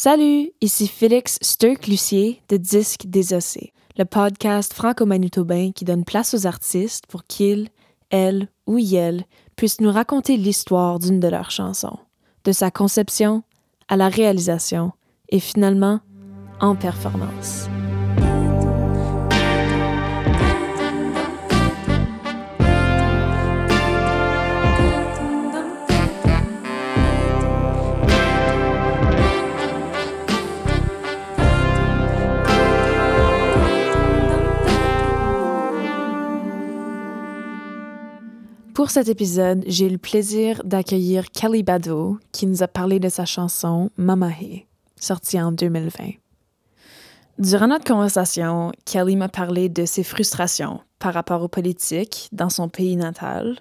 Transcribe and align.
Salut, 0.00 0.52
ici 0.60 0.86
Félix 0.86 1.40
Sturck-Lucier 1.42 2.40
de 2.48 2.56
Disque 2.56 3.06
Désossé, 3.06 3.72
le 3.96 4.04
podcast 4.04 4.72
franco-manitobain 4.72 5.72
qui 5.72 5.84
donne 5.84 6.04
place 6.04 6.34
aux 6.34 6.46
artistes 6.46 7.08
pour 7.08 7.24
qu'ils, 7.24 7.68
elles 8.10 8.46
ou 8.68 8.78
ils 8.78 9.24
puissent 9.56 9.80
nous 9.80 9.90
raconter 9.90 10.36
l'histoire 10.36 11.00
d'une 11.00 11.18
de 11.18 11.26
leurs 11.26 11.50
chansons, 11.50 11.98
de 12.44 12.52
sa 12.52 12.70
conception 12.70 13.42
à 13.88 13.96
la 13.96 14.08
réalisation 14.08 14.92
et 15.30 15.40
finalement 15.40 15.98
en 16.60 16.76
performance. 16.76 17.66
Pour 38.78 38.92
cet 38.92 39.08
épisode, 39.08 39.64
j'ai 39.66 39.86
eu 39.86 39.90
le 39.90 39.98
plaisir 39.98 40.62
d'accueillir 40.62 41.32
Kelly 41.32 41.64
Bado, 41.64 42.16
qui 42.30 42.46
nous 42.46 42.62
a 42.62 42.68
parlé 42.68 43.00
de 43.00 43.08
sa 43.08 43.24
chanson 43.24 43.90
Mamahe, 43.96 44.66
sortie 44.94 45.40
en 45.40 45.50
2020. 45.50 46.10
Durant 47.40 47.66
notre 47.66 47.84
conversation, 47.84 48.70
Kelly 48.84 49.16
m'a 49.16 49.28
parlé 49.28 49.68
de 49.68 49.84
ses 49.84 50.04
frustrations 50.04 50.78
par 51.00 51.12
rapport 51.12 51.42
aux 51.42 51.48
politiques 51.48 52.28
dans 52.30 52.50
son 52.50 52.68
pays 52.68 52.94
natal, 52.94 53.58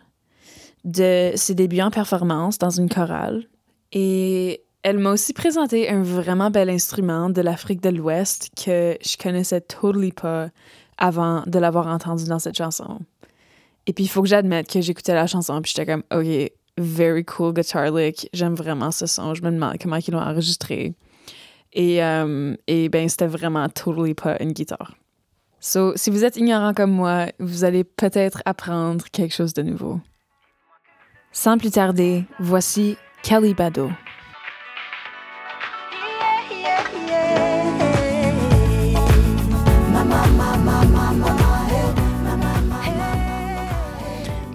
de 0.86 1.32
ses 1.34 1.56
débuts 1.56 1.82
en 1.82 1.90
performance 1.90 2.60
dans 2.60 2.70
une 2.70 2.88
chorale, 2.88 3.46
et 3.94 4.62
elle 4.84 5.00
m'a 5.00 5.14
aussi 5.14 5.34
présenté 5.34 5.90
un 5.90 6.04
vraiment 6.04 6.52
bel 6.52 6.70
instrument 6.70 7.32
de 7.32 7.42
l'Afrique 7.42 7.82
de 7.82 7.90
l'Ouest 7.90 8.52
que 8.56 8.96
je 9.04 9.18
connaissais 9.18 9.62
totally 9.62 10.12
pas 10.12 10.50
avant 11.00 11.42
de 11.48 11.58
l'avoir 11.58 11.88
entendu 11.88 12.26
dans 12.26 12.38
cette 12.38 12.58
chanson. 12.58 13.00
Et 13.88 13.94
puis, 13.94 14.04
il 14.04 14.08
faut 14.08 14.22
que 14.22 14.28
j'admette 14.28 14.72
que 14.72 14.82
j'écoutais 14.82 15.16
la 15.16 15.28
chanson, 15.28 15.62
puis 15.62 15.74
j'étais 15.76 15.92
comme, 15.92 16.04
OK, 16.14 16.52
very 16.78 17.26
cool 17.26 17.54
guitar 17.54 17.92
lick. 17.92 18.30
J'aime 18.34 18.54
vraiment 18.54 18.92
ce 18.92 19.06
son. 19.08 19.34
Je 19.34 19.42
me 19.42 19.50
demande 19.50 19.78
comment 19.82 19.96
ils 19.96 20.12
l'ont 20.12 20.20
enregistré. 20.20 20.94
Et, 21.74 22.04
euh, 22.04 22.56
et 22.68 22.90
ben, 22.90 23.10
c'était 23.10 23.28
vraiment 23.28 23.68
totally 23.70 24.14
pas 24.14 24.38
une 24.42 24.52
guitare. 24.52 24.96
So, 25.60 25.94
si 25.96 26.10
vous 26.10 26.24
êtes 26.24 26.38
ignorant 26.38 26.74
comme 26.74 26.92
moi, 26.92 27.28
vous 27.40 27.64
allez 27.64 27.84
peut-être 27.84 28.42
apprendre 28.46 29.06
quelque 29.12 29.34
chose 29.34 29.54
de 29.54 29.64
nouveau. 29.64 30.00
Sans 31.32 31.58
plus 31.58 31.72
tarder, 31.72 32.26
voici 32.40 32.98
Kelly 33.24 33.54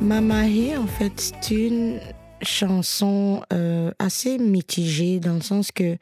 Mamahe, 0.03 0.77
en 0.77 0.89
fait, 0.89 1.33
c'est 1.41 1.55
une 1.55 2.01
chanson 2.43 3.43
euh, 3.53 3.93
assez 4.01 4.37
mitigée 4.39 5.21
dans 5.21 5.35
le 5.35 5.41
sens 5.41 5.71
que 5.71 5.97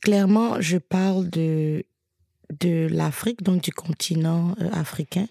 clairement, 0.00 0.60
je 0.60 0.78
parle 0.78 1.28
de, 1.28 1.84
de 2.60 2.88
l'Afrique, 2.90 3.42
donc 3.42 3.62
du 3.62 3.70
continent 3.70 4.54
euh, 4.60 4.70
africain. 4.72 5.26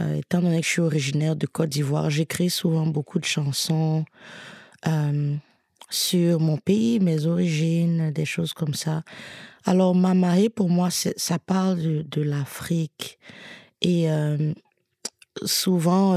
Euh, 0.00 0.16
étant 0.16 0.40
donné 0.40 0.60
que 0.60 0.66
je 0.66 0.72
suis 0.72 0.80
originaire 0.80 1.36
de 1.36 1.46
Côte 1.46 1.68
d'Ivoire, 1.68 2.10
j'écris 2.10 2.50
souvent 2.50 2.86
beaucoup 2.86 3.20
de 3.20 3.24
chansons 3.24 4.04
sur 5.90 6.40
mon 6.40 6.56
pays, 6.58 7.00
mes 7.00 7.26
origines, 7.26 8.10
des 8.10 8.24
choses 8.24 8.52
comme 8.52 8.74
ça. 8.74 9.02
Alors, 9.64 9.94
Mamahe, 9.94 10.50
pour 10.50 10.68
moi, 10.68 10.88
ça 10.90 11.38
parle 11.38 11.80
de, 11.80 12.02
de 12.02 12.22
l'Afrique. 12.22 13.18
Et 13.82 14.06
souvent, 15.44 16.14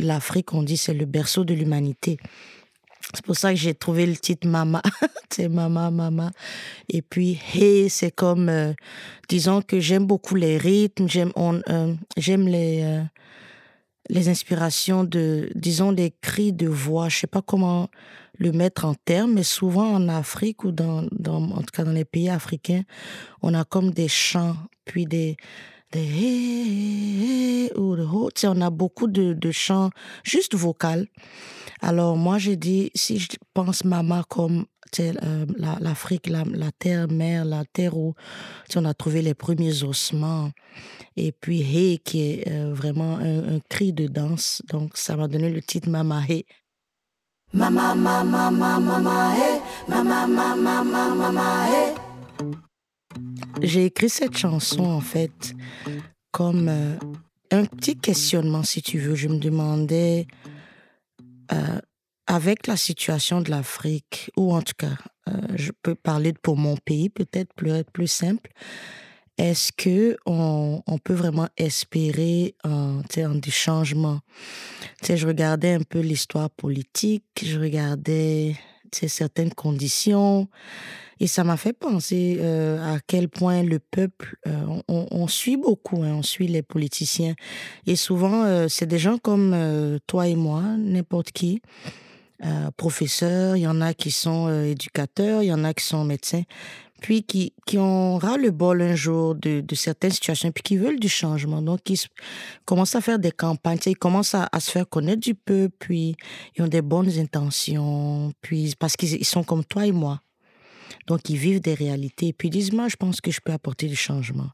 l'Afrique, 0.00 0.52
on 0.52 0.62
dit, 0.62 0.76
c'est 0.76 0.94
le 0.94 1.06
berceau 1.06 1.44
de 1.44 1.54
l'humanité. 1.54 2.18
C'est 3.14 3.24
pour 3.24 3.36
ça 3.36 3.50
que 3.50 3.58
j'ai 3.58 3.74
trouvé 3.74 4.06
le 4.06 4.16
titre 4.16 4.46
Mama. 4.46 4.82
c'est 5.30 5.48
Mama, 5.48 5.90
Mama. 5.90 6.30
Et 6.88 7.02
puis, 7.02 7.40
Hey, 7.52 7.90
c'est 7.90 8.10
comme, 8.10 8.48
euh, 8.48 8.72
disons 9.28 9.62
que 9.62 9.80
j'aime 9.80 10.06
beaucoup 10.06 10.36
les 10.36 10.58
rythmes, 10.58 11.08
j'aime 11.08 11.32
euh, 11.36 11.94
les, 12.16 12.82
euh, 12.82 13.02
les 14.08 14.28
inspirations 14.28 15.04
de, 15.04 15.50
disons, 15.54 15.90
les 15.90 16.12
cris 16.20 16.52
de 16.52 16.68
voix. 16.68 17.08
Je 17.08 17.18
sais 17.18 17.26
pas 17.26 17.42
comment 17.42 17.88
le 18.38 18.52
mettre 18.52 18.84
en 18.84 18.94
termes, 18.94 19.34
mais 19.34 19.42
souvent 19.42 19.92
en 19.92 20.08
Afrique 20.08 20.64
ou 20.64 20.72
dans, 20.72 21.06
en 21.26 21.58
tout 21.58 21.72
cas 21.72 21.84
dans 21.84 21.92
les 21.92 22.06
pays 22.06 22.30
africains, 22.30 22.82
on 23.42 23.54
a 23.54 23.64
comme 23.64 23.90
des 23.90 24.08
chants, 24.08 24.56
puis 24.86 25.04
des, 25.04 25.36
on 28.44 28.60
a 28.60 28.70
beaucoup 28.70 29.06
de, 29.06 29.32
de 29.32 29.50
chants 29.50 29.90
juste 30.24 30.54
vocales. 30.54 31.06
Alors 31.80 32.16
moi 32.16 32.38
j'ai 32.38 32.56
dit 32.56 32.90
si 32.94 33.18
je 33.18 33.28
pense 33.54 33.84
maman 33.84 34.22
comme 34.28 34.66
euh, 34.98 35.46
l'Afrique, 35.56 36.28
la, 36.28 36.44
la, 36.44 36.72
terre 36.72 37.08
mère, 37.08 37.44
la 37.44 37.64
terre 37.64 37.96
où 37.96 38.14
on 38.74 38.84
a 38.84 38.94
trouvé 38.94 39.22
les 39.22 39.34
premiers 39.34 39.84
ossements, 39.84 40.50
et 41.16 41.32
puis 41.32 41.62
Hey 41.62 41.98
qui 42.00 42.22
est 42.22 42.48
euh, 42.50 42.74
vraiment 42.74 43.18
un, 43.18 43.56
un, 43.56 43.60
cri 43.68 43.92
de 43.92 44.08
danse. 44.08 44.62
Donc 44.68 44.96
ça 44.96 45.16
m'a 45.16 45.28
donné 45.28 45.50
le 45.50 45.62
titre 45.62 45.88
Mama 45.88 46.22
Hey. 46.28 46.44
Mama 47.52 47.94
mama 47.94 48.50
mama 48.50 48.78
mama 48.78 49.34
hey, 49.34 49.60
mama 49.88 50.26
mama 50.26 50.84
mama 50.84 51.14
mama 51.14 51.66
hey. 51.66 51.94
J'ai 53.62 53.86
écrit 53.86 54.08
cette 54.08 54.36
chanson, 54.36 54.84
en 54.84 55.00
fait, 55.00 55.54
comme 56.30 56.68
euh, 56.68 56.96
un 57.50 57.64
petit 57.64 57.96
questionnement, 57.96 58.62
si 58.62 58.82
tu 58.82 58.98
veux. 58.98 59.14
Je 59.14 59.28
me 59.28 59.38
demandais, 59.38 60.26
euh, 61.52 61.80
avec 62.26 62.66
la 62.66 62.76
situation 62.76 63.40
de 63.40 63.50
l'Afrique, 63.50 64.30
ou 64.36 64.54
en 64.54 64.62
tout 64.62 64.74
cas, 64.78 64.96
euh, 65.28 65.32
je 65.56 65.72
peux 65.82 65.94
parler 65.94 66.32
pour 66.32 66.56
mon 66.56 66.76
pays, 66.76 67.08
peut-être 67.08 67.52
plus 67.54 67.72
plus 67.92 68.06
simple. 68.06 68.50
Est-ce 69.36 69.72
que 69.72 70.18
on, 70.26 70.82
peut 71.02 71.14
vraiment 71.14 71.48
espérer 71.56 72.54
un, 72.62 73.00
un 73.16 73.34
des 73.34 73.50
changements? 73.50 74.20
Je 75.02 75.26
regardais 75.26 75.72
un 75.72 75.82
peu 75.82 76.00
l'histoire 76.00 76.50
politique, 76.50 77.24
je 77.42 77.58
regardais 77.58 78.56
certaines 78.92 79.54
conditions, 79.54 80.48
et 81.20 81.26
ça 81.26 81.44
m'a 81.44 81.58
fait 81.58 81.74
penser 81.74 82.38
euh, 82.40 82.94
à 82.94 82.98
quel 83.06 83.28
point 83.28 83.62
le 83.62 83.78
peuple, 83.78 84.36
euh, 84.46 84.64
on, 84.88 85.06
on, 85.10 85.28
suit 85.28 85.58
beaucoup, 85.58 86.02
hein, 86.02 86.14
on 86.14 86.22
suit 86.22 86.48
les 86.48 86.62
politiciens. 86.62 87.34
Et 87.86 87.94
souvent, 87.94 88.44
euh, 88.44 88.68
c'est 88.68 88.86
des 88.86 88.98
gens 88.98 89.18
comme 89.18 89.52
euh, 89.54 89.98
toi 90.06 90.26
et 90.26 90.34
moi, 90.34 90.62
n'importe 90.78 91.30
qui, 91.32 91.60
euh, 92.42 92.70
professeurs, 92.78 93.56
il 93.56 93.60
y 93.60 93.66
en 93.66 93.82
a 93.82 93.92
qui 93.92 94.10
sont 94.10 94.48
éducateurs, 94.64 95.42
il 95.42 95.48
y 95.48 95.52
en 95.52 95.62
a 95.62 95.74
qui 95.74 95.84
sont 95.84 96.04
médecins, 96.04 96.44
puis 97.02 97.22
qui, 97.22 97.52
qui 97.66 97.76
ont 97.76 98.16
ras 98.16 98.38
le 98.38 98.50
bol 98.50 98.80
un 98.80 98.94
jour 98.94 99.34
de, 99.34 99.60
de 99.60 99.74
certaines 99.74 100.12
situations, 100.12 100.50
puis 100.52 100.62
qui 100.62 100.78
veulent 100.78 101.00
du 101.00 101.10
changement. 101.10 101.60
Donc, 101.60 101.80
ils 101.90 102.00
commencent 102.64 102.94
à 102.94 103.02
faire 103.02 103.18
des 103.18 103.32
campagnes, 103.32 103.78
ils 103.84 103.96
commencent 103.96 104.34
à, 104.34 104.48
à, 104.52 104.58
se 104.58 104.70
faire 104.70 104.88
connaître 104.88 105.20
du 105.20 105.34
peuple, 105.34 105.74
puis 105.78 106.16
ils 106.56 106.62
ont 106.62 106.68
des 106.68 106.80
bonnes 106.82 107.10
intentions, 107.18 108.32
puis 108.40 108.74
parce 108.78 108.96
qu'ils 108.96 109.26
sont 109.26 109.44
comme 109.44 109.64
toi 109.64 109.84
et 109.84 109.92
moi. 109.92 110.22
Donc, 111.06 111.28
ils 111.28 111.36
vivent 111.36 111.60
des 111.60 111.74
réalités. 111.74 112.28
Et 112.28 112.32
puis, 112.32 112.48
ils 112.48 112.52
disent, 112.52 112.72
moi, 112.72 112.88
je 112.88 112.96
pense 112.96 113.20
que 113.20 113.30
je 113.30 113.40
peux 113.40 113.52
apporter 113.52 113.86
du 113.86 113.96
changement. 113.96 114.50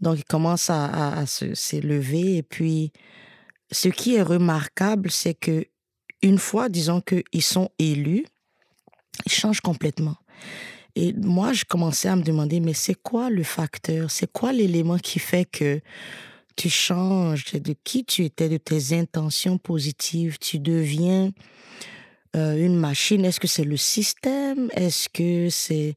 Donc, 0.00 0.18
ils 0.18 0.24
commencent 0.24 0.70
à, 0.70 1.18
à, 1.18 1.26
s'élever. 1.26 2.38
Et 2.38 2.42
puis, 2.42 2.92
ce 3.70 3.88
qui 3.88 4.14
est 4.14 4.22
remarquable, 4.22 5.10
c'est 5.10 5.34
que 5.34 5.66
une 6.22 6.38
fois, 6.38 6.68
disons 6.68 7.00
qu'ils 7.00 7.42
sont 7.42 7.70
élus, 7.78 8.24
ils 9.26 9.32
changent 9.32 9.60
complètement. 9.60 10.16
Et 10.94 11.12
moi, 11.14 11.52
je 11.52 11.64
commençais 11.64 12.08
à 12.08 12.16
me 12.16 12.22
demander, 12.22 12.60
mais 12.60 12.74
c'est 12.74 12.94
quoi 12.94 13.30
le 13.30 13.42
facteur? 13.42 14.10
C'est 14.10 14.30
quoi 14.30 14.52
l'élément 14.52 14.98
qui 14.98 15.18
fait 15.18 15.44
que 15.44 15.80
tu 16.54 16.68
changes? 16.68 17.52
De 17.52 17.74
qui 17.84 18.04
tu 18.04 18.24
étais, 18.24 18.48
de 18.48 18.58
tes 18.58 18.96
intentions 18.96 19.58
positives, 19.58 20.38
tu 20.38 20.58
deviens 20.58 21.32
euh, 22.36 22.56
une 22.56 22.76
machine? 22.76 23.24
Est-ce 23.24 23.40
que 23.40 23.48
c'est 23.48 23.64
le 23.64 23.76
système? 23.76 24.70
Est-ce 24.74 25.08
que 25.08 25.48
c'est 25.50 25.94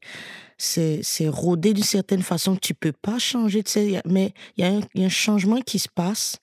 c'est 0.58 1.00
c'est 1.02 1.28
rodé 1.28 1.74
d'une 1.74 1.84
certaine 1.84 2.22
façon? 2.22 2.54
Que 2.54 2.60
tu 2.60 2.74
peux 2.74 2.92
pas 2.92 3.18
changer 3.18 3.62
tu 3.62 3.72
sais, 3.72 4.02
Mais 4.04 4.32
il 4.56 4.64
y, 4.64 4.68
a 4.68 4.72
un, 4.72 4.80
y 4.94 5.02
a 5.02 5.06
un 5.06 5.10
changement 5.10 5.60
qui 5.60 5.78
se 5.78 5.88
passe. 5.88 6.38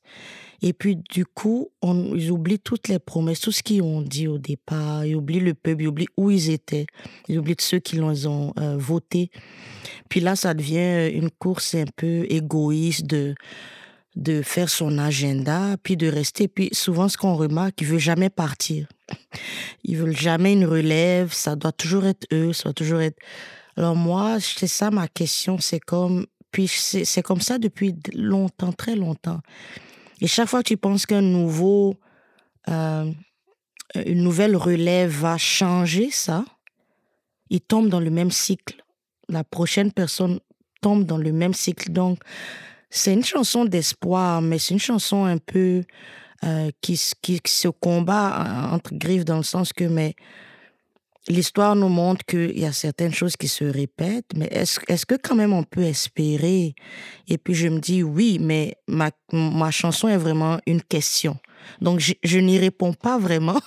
Et 0.65 0.71
puis, 0.71 0.95
du 0.95 1.25
coup, 1.25 1.71
on, 1.81 2.15
ils 2.15 2.31
oublient 2.31 2.57
toutes 2.57 2.87
les 2.87 2.97
promesses, 2.97 3.41
tout 3.41 3.51
ce 3.51 3.61
qu'ils 3.61 3.81
ont 3.81 4.01
dit 4.01 4.29
au 4.29 4.37
départ. 4.37 5.05
Ils 5.05 5.15
oublient 5.15 5.41
le 5.41 5.53
peuple, 5.53 5.81
ils 5.81 5.87
oublient 5.87 6.07
où 6.15 6.31
ils 6.31 6.49
étaient. 6.49 6.85
Ils 7.27 7.37
oublient 7.37 7.57
ceux 7.59 7.79
qui 7.79 7.97
les 7.97 8.27
ont 8.27 8.53
euh, 8.57 8.77
votés. 8.77 9.29
Puis 10.07 10.21
là, 10.21 10.37
ça 10.37 10.53
devient 10.53 11.11
une 11.13 11.29
course 11.31 11.75
un 11.75 11.83
peu 11.97 12.25
égoïste 12.29 13.05
de 13.05 13.35
de 14.15 14.41
faire 14.41 14.69
son 14.69 14.97
agenda, 14.97 15.75
puis 15.81 15.97
de 15.97 16.07
rester. 16.07 16.47
Puis 16.47 16.69
souvent, 16.71 17.09
ce 17.09 17.17
qu'on 17.17 17.35
remarque, 17.35 17.81
ils 17.81 17.87
veulent 17.87 17.99
jamais 17.99 18.29
partir. 18.29 18.87
Ils 19.83 19.97
veulent 19.97 20.17
jamais 20.17 20.53
une 20.53 20.65
relève. 20.65 21.33
Ça 21.33 21.55
doit 21.55 21.71
toujours 21.71 22.05
être 22.05 22.27
eux. 22.31 22.53
Ça 22.53 22.63
doit 22.65 22.73
toujours 22.73 23.01
être. 23.01 23.17
Alors 23.75 23.95
moi, 23.95 24.37
c'est 24.39 24.67
ça 24.67 24.91
ma 24.91 25.07
question, 25.07 25.57
c'est 25.57 25.79
comme, 25.79 26.27
puis 26.51 26.67
c'est 26.67 27.23
comme 27.23 27.41
ça 27.41 27.57
depuis 27.57 27.95
longtemps, 28.13 28.71
très 28.71 28.95
longtemps. 28.95 29.39
Et 30.21 30.27
chaque 30.27 30.47
fois 30.47 30.61
que 30.61 30.67
tu 30.67 30.77
penses 30.77 31.05
qu'un 31.05 31.21
nouveau, 31.21 31.95
euh, 32.69 33.11
une 34.05 34.23
nouvelle 34.23 34.55
relève 34.55 35.09
va 35.09 35.37
changer 35.37 36.11
ça, 36.11 36.45
il 37.49 37.61
tombe 37.61 37.89
dans 37.89 37.99
le 37.99 38.11
même 38.11 38.31
cycle. 38.31 38.83
La 39.27 39.43
prochaine 39.43 39.91
personne 39.91 40.39
tombe 40.81 41.05
dans 41.05 41.17
le 41.17 41.31
même 41.31 41.53
cycle. 41.53 41.91
Donc, 41.91 42.19
c'est 42.95 43.11
une 43.11 43.25
chanson 43.25 43.65
d'espoir, 43.65 44.43
mais 44.43 44.59
c'est 44.59 44.75
une 44.75 44.79
chanson 44.79 45.25
un 45.25 45.39
peu 45.39 45.83
euh, 46.43 46.69
qui, 46.79 47.01
qui, 47.23 47.41
se 47.47 47.67
combat 47.67 48.69
entre 48.71 48.93
griffes 48.93 49.25
dans 49.25 49.37
le 49.37 49.43
sens 49.43 49.73
que, 49.73 49.85
mais 49.85 50.13
l'histoire 51.27 51.75
nous 51.75 51.89
montre 51.89 52.23
qu'il 52.23 52.59
y 52.59 52.65
a 52.65 52.71
certaines 52.71 53.13
choses 53.13 53.35
qui 53.35 53.47
se 53.47 53.63
répètent, 53.63 54.29
mais 54.35 54.47
est-ce 54.51 54.79
est 54.87 55.05
que 55.05 55.15
quand 55.15 55.33
même 55.33 55.53
on 55.53 55.63
peut 55.63 55.81
espérer? 55.81 56.75
Et 57.27 57.39
puis 57.39 57.55
je 57.55 57.67
me 57.67 57.79
dis 57.79 58.03
oui, 58.03 58.37
mais 58.39 58.75
ma, 58.87 59.09
ma 59.31 59.71
chanson 59.71 60.07
est 60.07 60.17
vraiment 60.17 60.59
une 60.67 60.83
question. 60.83 61.37
Donc 61.81 61.99
je, 61.99 62.13
je 62.23 62.37
n'y 62.37 62.59
réponds 62.59 62.93
pas 62.93 63.17
vraiment, 63.17 63.59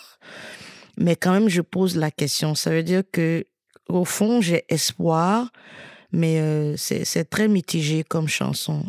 mais 0.98 1.16
quand 1.16 1.32
même 1.32 1.48
je 1.48 1.62
pose 1.62 1.96
la 1.96 2.12
question. 2.12 2.54
Ça 2.54 2.70
veut 2.70 2.84
dire 2.84 3.02
que 3.10 3.44
au 3.88 4.04
fond 4.04 4.40
j'ai 4.40 4.64
espoir, 4.68 5.50
mais 6.12 6.38
euh, 6.38 6.76
c'est 6.76 7.28
très 7.28 7.48
mitigé 7.48 8.04
comme 8.04 8.28
chanson. 8.28 8.84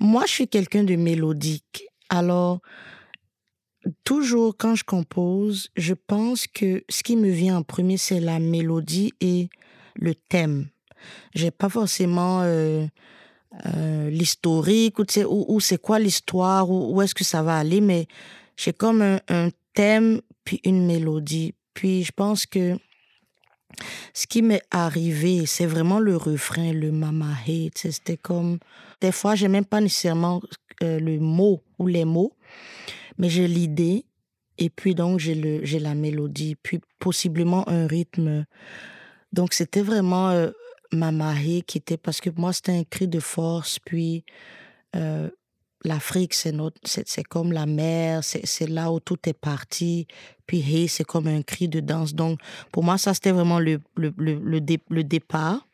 Moi, 0.00 0.24
je 0.26 0.32
suis 0.32 0.48
quelqu'un 0.48 0.82
de 0.82 0.96
mélodique. 0.96 1.84
Alors, 2.08 2.60
toujours 4.04 4.56
quand 4.56 4.74
je 4.74 4.84
compose, 4.84 5.68
je 5.76 5.94
pense 5.94 6.46
que 6.46 6.82
ce 6.88 7.02
qui 7.02 7.16
me 7.16 7.28
vient 7.28 7.58
en 7.58 7.62
premier, 7.62 7.98
c'est 7.98 8.20
la 8.20 8.38
mélodie 8.38 9.12
et 9.20 9.50
le 9.94 10.14
thème. 10.14 10.68
J'ai 11.34 11.50
pas 11.50 11.68
forcément 11.68 12.40
euh, 12.42 12.86
euh, 13.66 14.10
l'historique 14.10 14.98
ou, 14.98 15.04
où, 15.48 15.60
c'est 15.60 15.80
quoi 15.80 15.98
l'histoire, 15.98 16.70
où, 16.70 16.94
où 16.94 17.02
est-ce 17.02 17.14
que 17.14 17.24
ça 17.24 17.42
va 17.42 17.58
aller, 17.58 17.80
mais 17.80 18.06
j'ai 18.56 18.72
comme 18.72 19.02
un 19.02 19.48
thème 19.74 20.20
puis 20.44 20.60
une 20.64 20.86
mélodie. 20.86 21.54
Puis 21.74 22.04
je 22.04 22.12
pense 22.12 22.46
que 22.46 22.76
ce 24.12 24.26
qui 24.26 24.42
m'est 24.42 24.62
arrivé, 24.70 25.46
c'est 25.46 25.66
vraiment 25.66 25.98
le 25.98 26.16
refrain, 26.16 26.72
le 26.72 26.92
mama 26.92 27.32
hate. 27.46 27.78
C'était 27.78 28.16
comme. 28.16 28.58
Des 29.00 29.12
fois, 29.12 29.34
j'ai 29.34 29.48
même 29.48 29.64
pas 29.64 29.80
nécessairement 29.80 30.42
euh, 30.82 30.98
le 30.98 31.18
mot 31.18 31.62
ou 31.78 31.86
les 31.86 32.04
mots, 32.04 32.34
mais 33.18 33.28
j'ai 33.28 33.48
l'idée. 33.48 34.04
Et 34.58 34.68
puis, 34.68 34.94
donc, 34.94 35.20
j'ai, 35.20 35.34
la 35.78 35.94
mélodie, 35.94 36.54
puis 36.54 36.80
possiblement 36.98 37.66
un 37.68 37.86
rythme. 37.86 38.44
Donc, 39.32 39.54
c'était 39.54 39.80
vraiment 39.80 40.30
euh, 40.30 40.50
mama 40.92 41.30
hate 41.30 41.64
qui 41.66 41.78
était. 41.78 41.96
Parce 41.96 42.20
que 42.20 42.30
moi, 42.36 42.52
c'était 42.52 42.72
un 42.72 42.84
cri 42.84 43.08
de 43.08 43.20
force, 43.20 43.78
puis. 43.78 44.24
Euh, 44.96 45.30
l'Afrique, 45.84 46.34
c'est 46.34 46.52
notre, 46.52 46.80
c'est, 46.84 47.24
comme 47.24 47.52
la 47.52 47.66
mer, 47.66 48.22
c'est, 48.22 48.68
là 48.68 48.92
où 48.92 49.00
tout 49.00 49.18
est 49.26 49.38
parti. 49.38 50.06
Puis 50.46 50.60
hey, 50.60 50.88
c'est 50.88 51.04
comme 51.04 51.26
un 51.26 51.42
cri 51.42 51.68
de 51.68 51.80
danse. 51.80 52.14
Donc, 52.14 52.38
pour 52.72 52.84
moi, 52.84 52.98
ça, 52.98 53.14
c'était 53.14 53.32
vraiment 53.32 53.60
le, 53.60 53.80
le, 53.96 54.12
le, 54.16 54.60
le, 54.88 55.04
départ. 55.04 55.66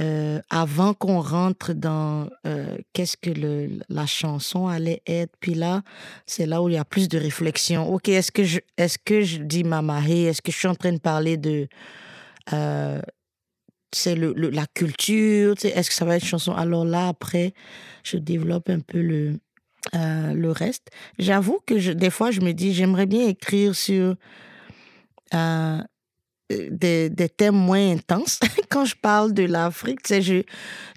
Euh, 0.00 0.40
avant 0.50 0.92
qu'on 0.92 1.20
rentre 1.20 1.72
dans 1.72 2.28
euh, 2.46 2.76
qu'est-ce 2.92 3.16
que 3.16 3.30
le, 3.30 3.78
la 3.88 4.06
chanson 4.06 4.66
allait 4.66 5.02
être. 5.06 5.32
Puis 5.38 5.54
là, 5.54 5.82
c'est 6.26 6.46
là 6.46 6.60
où 6.62 6.68
il 6.68 6.74
y 6.74 6.78
a 6.78 6.84
plus 6.84 7.08
de 7.08 7.16
réflexion. 7.16 7.92
OK, 7.94 8.08
est-ce 8.08 8.32
que 8.32 8.42
je, 8.42 8.58
est-ce 8.76 8.98
que 8.98 9.22
je 9.22 9.38
dis 9.38 9.62
Mamahé? 9.62 10.24
Est-ce 10.24 10.42
que 10.42 10.50
je 10.50 10.58
suis 10.58 10.68
en 10.68 10.74
train 10.74 10.92
de 10.92 10.98
parler 10.98 11.36
de 11.36 11.68
euh, 12.52 13.00
c'est 13.94 14.14
le, 14.14 14.32
la 14.32 14.66
culture, 14.66 15.54
est-ce 15.62 15.88
que 15.88 15.94
ça 15.94 16.04
va 16.04 16.16
être 16.16 16.22
une 16.22 16.28
chanson? 16.28 16.52
Alors 16.52 16.84
là, 16.84 17.08
après, 17.08 17.54
je 18.02 18.16
développe 18.16 18.68
un 18.68 18.80
peu 18.80 19.00
le, 19.00 19.38
euh, 19.94 20.32
le 20.32 20.50
reste. 20.50 20.90
J'avoue 21.18 21.60
que 21.66 21.92
des 21.92 22.10
fois, 22.10 22.30
je 22.30 22.40
me 22.40 22.52
dis, 22.52 22.72
j'aimerais 22.74 23.06
bien 23.06 23.26
écrire 23.28 23.74
sur 23.74 24.16
euh, 25.34 25.78
des, 26.50 27.10
des, 27.10 27.28
thèmes 27.28 27.56
moins 27.56 27.92
intenses. 27.92 28.40
Quand 28.70 28.84
je 28.84 28.94
parle 28.96 29.32
de 29.32 29.44
l'Afrique, 29.44 30.00
je, 30.08 30.42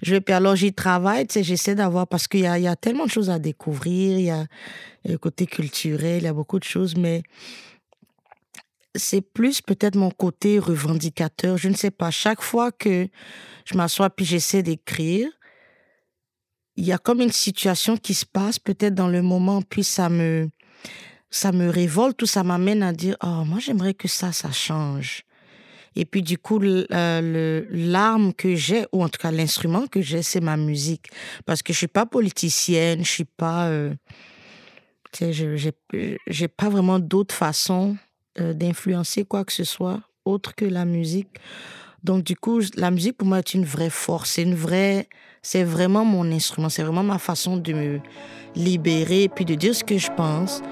je, 0.02 0.16
puis 0.16 0.34
alors 0.34 0.56
j'y 0.56 0.72
travaille, 0.72 1.26
j'essaie 1.30 1.74
d'avoir, 1.74 2.06
parce 2.06 2.28
qu'il 2.28 2.40
y 2.40 2.46
a, 2.46 2.58
y 2.58 2.66
a 2.66 2.76
tellement 2.76 3.06
de 3.06 3.10
choses 3.10 3.30
à 3.30 3.38
découvrir, 3.38 4.18
il 4.18 4.24
y 4.24 4.30
a 4.30 4.46
le 5.04 5.18
côté 5.18 5.46
culturel, 5.46 6.18
il 6.18 6.24
y 6.24 6.28
a 6.28 6.32
beaucoup 6.32 6.58
de 6.58 6.64
choses, 6.64 6.96
mais 6.96 7.22
c'est 8.98 9.20
plus 9.20 9.60
peut-être 9.60 9.96
mon 9.96 10.10
côté 10.10 10.58
revendicateur, 10.58 11.56
je 11.56 11.68
ne 11.68 11.74
sais 11.74 11.90
pas. 11.90 12.10
Chaque 12.10 12.42
fois 12.42 12.72
que 12.72 13.08
je 13.64 13.76
m'assois 13.76 14.10
puis 14.10 14.24
j'essaie 14.24 14.62
d'écrire, 14.62 15.28
il 16.76 16.84
y 16.84 16.92
a 16.92 16.98
comme 16.98 17.20
une 17.20 17.32
situation 17.32 17.96
qui 17.96 18.14
se 18.14 18.24
passe 18.24 18.58
peut-être 18.58 18.94
dans 18.94 19.08
le 19.08 19.22
moment, 19.22 19.62
puis 19.62 19.84
ça 19.84 20.08
me 20.08 20.48
ça 21.30 21.52
me 21.52 21.68
révolte 21.68 22.22
ou 22.22 22.26
ça 22.26 22.42
m'amène 22.42 22.82
à 22.82 22.92
dire 22.92 23.16
oh 23.22 23.44
moi 23.44 23.58
j'aimerais 23.58 23.94
que 23.94 24.08
ça 24.08 24.32
ça 24.32 24.52
change. 24.52 25.24
Et 25.96 26.04
puis 26.04 26.22
du 26.22 26.38
coup 26.38 26.60
l'arme 26.60 28.32
que 28.32 28.54
j'ai 28.54 28.86
ou 28.92 29.02
en 29.02 29.08
tout 29.08 29.18
cas 29.20 29.30
l'instrument 29.30 29.86
que 29.86 30.00
j'ai 30.00 30.22
c'est 30.22 30.40
ma 30.40 30.56
musique 30.56 31.08
parce 31.44 31.62
que 31.62 31.72
je 31.72 31.78
suis 31.78 31.88
pas 31.88 32.06
politicienne, 32.06 33.04
je 33.04 33.10
suis 33.10 33.24
pas 33.24 33.66
euh, 33.66 33.94
tu 35.12 35.32
sais 35.32 35.56
j'ai 36.28 36.48
pas 36.48 36.68
vraiment 36.68 36.98
d'autre 36.98 37.34
façon 37.34 37.96
euh, 38.40 38.52
d'influencer 38.52 39.24
quoi 39.24 39.44
que 39.44 39.52
ce 39.52 39.64
soit 39.64 40.00
autre 40.24 40.54
que 40.54 40.64
la 40.64 40.84
musique. 40.84 41.38
Donc 42.04 42.24
du 42.24 42.36
coup, 42.36 42.60
la 42.76 42.90
musique 42.90 43.16
pour 43.16 43.26
moi 43.26 43.38
est 43.38 43.54
une 43.54 43.64
vraie 43.64 43.90
force, 43.90 44.32
c'est 44.32 44.42
une 44.42 44.54
vraie, 44.54 45.08
c'est 45.42 45.64
vraiment 45.64 46.04
mon 46.04 46.30
instrument, 46.30 46.68
c'est 46.68 46.82
vraiment 46.82 47.02
ma 47.02 47.18
façon 47.18 47.56
de 47.56 47.72
me 47.72 48.00
libérer 48.54 49.28
puis 49.28 49.44
de 49.44 49.54
dire 49.54 49.74
ce 49.74 49.84
que 49.84 49.98
je 49.98 50.10
pense. 50.16 50.62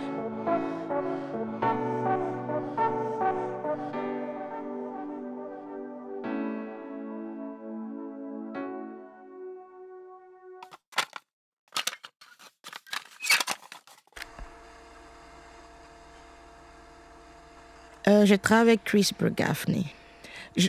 Euh, 18.09 18.25
je 18.25 18.35
travaille 18.35 18.69
avec 18.69 18.85
Chris 18.85 19.11
Bergaffney. 19.19 19.87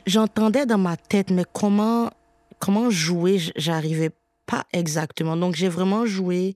J'entendais 0.06 0.66
dans 0.66 0.78
ma 0.78 0.98
tête, 0.98 1.30
mais 1.30 1.44
comment, 1.54 2.10
comment 2.60 2.90
jouer, 2.90 3.40
j'arrivais 3.56 4.12
pas 4.46 4.66
exactement. 4.74 5.38
Donc, 5.38 5.56
j'ai 5.56 5.70
vraiment 5.70 6.06
joué 6.06 6.56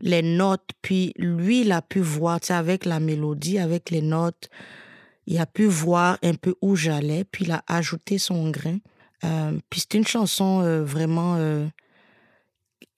les 0.00 0.22
notes, 0.22 0.70
puis 0.82 1.12
lui, 1.16 1.62
il 1.62 1.72
a 1.72 1.82
pu 1.82 2.00
voir, 2.00 2.40
tu 2.40 2.48
sais, 2.48 2.54
avec 2.54 2.84
la 2.84 3.00
mélodie, 3.00 3.58
avec 3.58 3.90
les 3.90 4.02
notes, 4.02 4.48
il 5.26 5.38
a 5.38 5.46
pu 5.46 5.64
voir 5.64 6.18
un 6.22 6.34
peu 6.34 6.54
où 6.62 6.76
j'allais, 6.76 7.24
puis 7.24 7.44
il 7.44 7.52
a 7.52 7.62
ajouté 7.66 8.18
son 8.18 8.50
grain. 8.50 8.78
Euh, 9.24 9.58
puis 9.68 9.80
c'est 9.80 9.94
une 9.94 10.06
chanson 10.06 10.60
euh, 10.62 10.84
vraiment, 10.84 11.38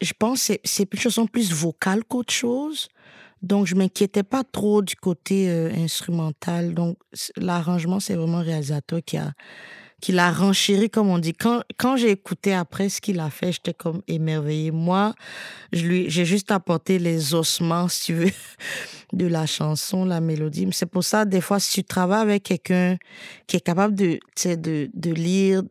je 0.00 0.12
pense, 0.18 0.52
c'est 0.64 0.92
une 0.92 1.00
chanson 1.00 1.26
plus 1.26 1.52
vocale 1.52 2.04
qu'autre 2.04 2.32
chose. 2.32 2.88
Donc, 3.42 3.66
je 3.66 3.74
m'inquiétais 3.74 4.22
pas 4.22 4.44
trop 4.44 4.82
du 4.82 4.96
côté 4.96 5.50
euh, 5.50 5.70
instrumental. 5.76 6.74
Donc, 6.74 6.98
l'arrangement, 7.36 8.00
c'est 8.00 8.14
vraiment 8.14 8.38
le 8.38 8.46
réalisateur 8.46 9.00
qui 9.04 9.16
a 9.16 9.32
qui 10.00 10.12
l'a 10.12 10.30
renchéri, 10.30 10.90
comme 10.90 11.08
on 11.08 11.18
dit. 11.18 11.32
Quand, 11.32 11.62
quand 11.78 11.96
j'ai 11.96 12.10
écouté 12.10 12.52
après 12.52 12.88
ce 12.88 13.00
qu'il 13.00 13.18
a 13.18 13.30
fait, 13.30 13.52
j'étais 13.52 13.74
comme 13.74 14.02
émerveillée. 14.08 14.70
Moi, 14.70 15.14
j'ai 15.72 16.24
juste 16.24 16.50
apporté 16.50 16.98
les 16.98 17.34
ossements, 17.34 17.88
si 17.88 18.04
tu 18.06 18.14
veux, 18.14 18.30
de 19.12 19.26
la 19.26 19.46
chanson, 19.46 20.04
la 20.04 20.20
mélodie. 20.20 20.68
C'est 20.72 20.86
pour 20.86 21.04
ça, 21.04 21.24
des 21.24 21.40
fois, 21.40 21.60
si 21.60 21.72
tu 21.80 21.84
travailles 21.84 22.22
avec 22.22 22.42
quelqu'un 22.42 22.98
qui 23.46 23.56
est 23.56 23.60
capable 23.60 23.94
de, 23.94 24.20
de, 24.44 24.90
de 24.92 25.10
lire 25.12 25.62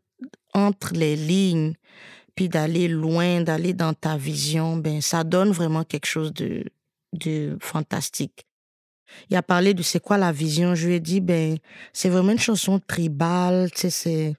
entre 0.53 0.93
les 0.93 1.15
lignes, 1.15 1.73
puis 2.35 2.49
d'aller 2.49 2.87
loin, 2.87 3.41
d'aller 3.41 3.73
dans 3.73 3.93
ta 3.93 4.17
vision, 4.17 4.75
ben, 4.75 5.01
ça 5.01 5.23
donne 5.23 5.51
vraiment 5.51 5.83
quelque 5.83 6.07
chose 6.07 6.33
de, 6.33 6.65
de 7.15 7.57
fantastique. 7.59 8.45
Il 9.29 9.35
a 9.35 9.43
parlé 9.43 9.73
de 9.73 9.81
c'est 9.81 9.99
quoi 9.99 10.17
la 10.17 10.31
vision. 10.31 10.75
Je 10.75 10.87
lui 10.87 10.95
ai 10.95 10.99
dit, 10.99 11.21
ben, 11.21 11.57
c'est 11.93 12.09
vraiment 12.09 12.31
une 12.31 12.39
chanson 12.39 12.79
tribale, 12.79 13.69
tu 13.71 13.89
sais, 13.89 14.35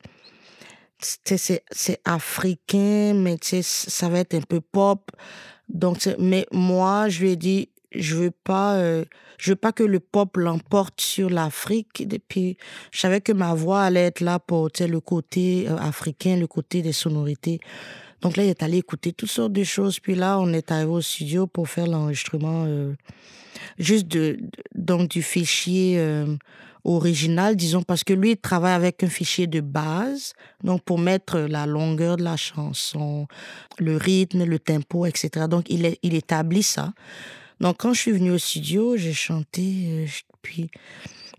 c'est, 1.00 1.62
c'est, 1.70 2.00
africain, 2.04 3.14
mais 3.14 3.36
tu 3.38 3.62
ça 3.62 4.08
va 4.08 4.20
être 4.20 4.34
un 4.34 4.40
peu 4.40 4.60
pop. 4.60 5.10
Donc, 5.68 6.08
mais 6.18 6.46
moi, 6.52 7.08
je 7.08 7.22
lui 7.22 7.30
ai 7.32 7.36
dit, 7.36 7.68
je 7.92 8.16
veux 8.16 8.30
pas, 8.30 8.76
euh, 8.76 9.04
je 9.38 9.52
veux 9.52 9.56
pas 9.56 9.72
que 9.72 9.82
le 9.82 10.00
pop 10.00 10.36
l'emporte 10.36 11.00
sur 11.00 11.30
l'Afrique. 11.30 12.00
Et 12.00 12.56
je 12.92 12.98
savais 12.98 13.20
que 13.20 13.32
ma 13.32 13.54
voix 13.54 13.82
allait 13.82 14.06
être 14.06 14.20
là 14.20 14.38
pour, 14.38 14.70
le 14.78 15.00
côté 15.00 15.66
euh, 15.68 15.76
africain, 15.76 16.36
le 16.36 16.46
côté 16.46 16.82
des 16.82 16.92
sonorités. 16.92 17.60
Donc 18.26 18.36
là, 18.36 18.42
il 18.42 18.48
est 18.48 18.64
allé 18.64 18.78
écouter 18.78 19.12
toutes 19.12 19.30
sortes 19.30 19.52
de 19.52 19.62
choses. 19.62 20.00
Puis 20.00 20.16
là, 20.16 20.40
on 20.40 20.52
est 20.52 20.72
arrivé 20.72 20.90
au 20.90 21.00
studio 21.00 21.46
pour 21.46 21.68
faire 21.68 21.86
l'enregistrement 21.86 22.64
euh, 22.66 22.92
juste 23.78 24.08
de, 24.08 24.40
donc 24.74 25.08
du 25.08 25.22
fichier 25.22 26.00
euh, 26.00 26.34
original, 26.82 27.54
disons, 27.54 27.84
parce 27.84 28.02
que 28.02 28.12
lui, 28.12 28.32
il 28.32 28.36
travaille 28.36 28.72
avec 28.72 29.04
un 29.04 29.08
fichier 29.08 29.46
de 29.46 29.60
base, 29.60 30.32
donc 30.64 30.82
pour 30.82 30.98
mettre 30.98 31.38
la 31.38 31.66
longueur 31.66 32.16
de 32.16 32.24
la 32.24 32.36
chanson, 32.36 33.28
le 33.78 33.96
rythme, 33.96 34.42
le 34.42 34.58
tempo, 34.58 35.06
etc. 35.06 35.46
Donc, 35.48 35.70
il, 35.70 35.94
il 36.02 36.14
établit 36.16 36.64
ça. 36.64 36.94
Donc, 37.60 37.76
quand 37.78 37.92
je 37.92 38.00
suis 38.00 38.12
venue 38.12 38.32
au 38.32 38.38
studio, 38.38 38.96
j'ai 38.96 39.12
chanté, 39.12 39.84
euh, 39.86 40.06
puis 40.42 40.68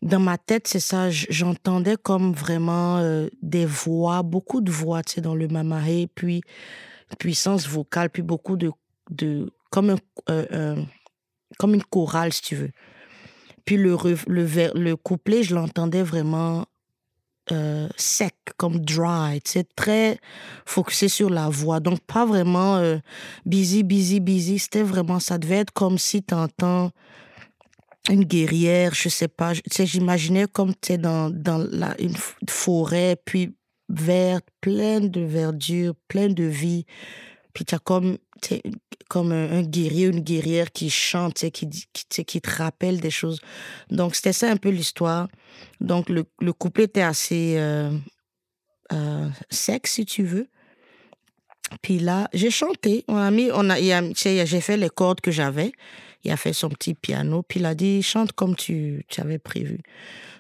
dans 0.01 0.20
ma 0.20 0.38
tête, 0.38 0.68
c'est 0.68 0.80
ça, 0.80 1.10
j'entendais 1.10 1.96
comme 1.96 2.34
vraiment 2.34 2.98
euh, 2.98 3.27
des 3.42 3.66
voix, 3.66 4.24
beaucoup 4.24 4.62
de 4.62 4.72
voix, 4.72 5.04
tu 5.04 5.13
sais, 5.13 5.22
dans 5.22 5.36
le 5.36 5.48
mamahé, 5.48 6.08
puis 6.13 6.42
puissance 7.20 7.68
vocale, 7.68 8.10
puis 8.10 8.22
beaucoup 8.22 8.58
de, 8.58 8.72
de 9.10 9.51
comme 9.70 9.96
un, 10.27 10.75
comme 11.58 11.74
une 11.74 11.84
chorale, 11.84 12.34
si 12.34 12.42
tu 12.42 12.56
veux. 12.56 12.72
Puis 13.66 13.77
le, 13.77 13.98
le, 14.27 14.72
le 14.75 14.96
couplet, 14.96 15.44
je 15.44 15.56
l'entendais 15.56 16.04
vraiment 16.04 16.66
euh, 17.51 17.88
sec, 17.96 18.36
comme 18.58 18.80
dry, 18.80 19.42
tu 19.42 19.51
sais, 19.51 19.63
très 19.75 20.20
focusé 20.66 21.08
sur 21.08 21.30
la 21.30 21.50
voix. 21.50 21.80
Donc, 21.80 22.00
pas 22.01 22.25
vraiment 22.25 22.77
euh, 22.77 22.98
busy, 23.46 23.84
busy, 23.84 24.20
busy. 24.20 24.60
C'était 24.60 24.84
vraiment, 24.84 25.20
ça 25.20 25.38
devait 25.38 25.58
être 25.58 25.72
comme 25.72 25.98
si 25.98 26.24
tu 26.24 26.34
entends 26.34 26.92
une 28.10 28.24
guerrière, 28.24 28.94
je 28.94 29.10
sais 29.10 29.28
pas. 29.28 29.54
Tu 29.54 29.62
sais, 29.72 29.86
j'imaginais 29.86 30.46
comme 30.52 30.74
tu 30.76 30.94
es 30.94 30.98
dans, 30.98 31.30
dans 31.30 31.58
la, 31.58 32.00
une 32.00 32.16
forêt, 32.50 33.18
puis 33.26 33.56
verte, 33.90 34.46
pleine 34.62 35.10
de 35.10 35.22
verdure, 35.22 35.94
pleine 36.08 36.34
de 36.34 36.44
vie. 36.44 36.86
Puis 37.54 37.66
tu 37.66 37.76
as 37.76 37.80
comme 37.80 38.18
comme 39.10 39.32
un, 39.32 39.64
guerrier, 39.64 40.08
une 40.08 40.20
guerrière 40.20 40.72
qui 40.72 40.90
chante, 40.90 41.50
qui, 41.52 41.70
qui, 41.94 42.26
qui 42.26 42.42
te 42.42 42.50
rappelle 42.50 43.00
des 43.00 43.10
choses. 43.10 43.40
Donc, 43.90 44.16
c'était 44.16 44.34
ça 44.34 44.52
un 44.52 44.58
peu 44.58 44.70
l'histoire. 44.70 45.28
Donc, 45.80 46.10
le, 46.10 46.26
le, 46.40 46.54
couplet 46.54 46.84
était 46.86 47.02
assez 47.02 47.56
euh, 47.58 47.92
euh, 48.94 49.28
sec, 49.50 49.88
si 49.88 50.06
tu 50.06 50.24
veux. 50.24 50.48
Puis 51.82 52.00
là, 52.00 52.30
j'ai 52.34 52.52
chanté. 52.52 53.04
On 53.08 53.18
a 53.18 53.32
mis, 53.32 53.50
on 53.54 53.70
a, 53.70 53.78
j'ai 53.80 54.62
fait 54.62 54.78
les 54.78 54.90
cordes 54.90 55.22
que 55.22 55.32
j'avais. 55.32 55.72
Il 56.27 56.31
a 56.31 56.38
fait 56.38 56.53
son 56.53 56.69
petit 56.69 56.93
piano. 56.93 57.41
Puis 57.41 57.60
il 57.60 57.65
a 57.65 57.74
dit, 57.74 58.03
chante 58.03 58.34
comme 58.34 58.55
tu, 58.55 59.05
tu 59.07 59.22
avais 59.22 59.39
prévu. 59.39 59.79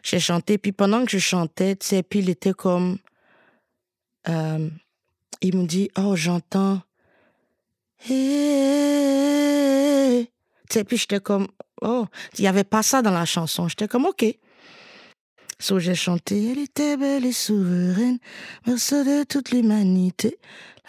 J'ai 0.03 0.19
chanté. 0.19 0.57
Puis 0.57 0.71
pendant 0.71 1.03
que 1.05 1.11
je 1.11 1.17
chantais, 1.17 1.75
tu 1.75 1.87
sais, 1.87 2.03
puis 2.03 2.19
il 2.19 2.29
était 2.29 2.53
comme. 2.53 2.97
Euh, 4.27 4.69
il 5.41 5.55
me 5.55 5.65
dit, 5.65 5.89
oh, 5.97 6.15
j'entends 6.15 6.81
et 10.75 10.83
puis 10.83 10.97
j'étais 10.97 11.19
comme, 11.19 11.47
oh, 11.81 12.05
il 12.37 12.41
n'y 12.41 12.47
avait 12.47 12.63
pas 12.63 12.83
ça 12.83 13.01
dans 13.01 13.11
la 13.11 13.25
chanson. 13.25 13.67
J'étais 13.67 13.87
comme, 13.87 14.05
ok. 14.05 14.25
So 15.59 15.79
j'ai 15.79 15.95
chanté, 15.95 16.51
elle 16.51 16.59
était 16.59 16.97
belle 16.97 17.25
et 17.25 17.31
souveraine, 17.31 18.19
merci 18.67 18.93
de 18.93 19.23
toute 19.23 19.49
l'humanité. 19.49 20.37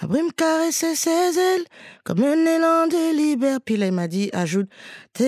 La 0.01 0.07
brume 0.07 0.31
caressait 0.33 0.95
ses 0.95 1.11
ailes, 1.39 1.65
comme 2.05 2.23
un 2.23 2.47
élan 2.47 2.87
de 2.87 3.17
liberté. 3.17 3.63
Puis 3.65 3.77
là, 3.79 3.87
il 3.87 3.93
m'a 3.93 4.07
dit, 4.07 4.31
ajoute, 4.33 4.69
t'es. 5.13 5.27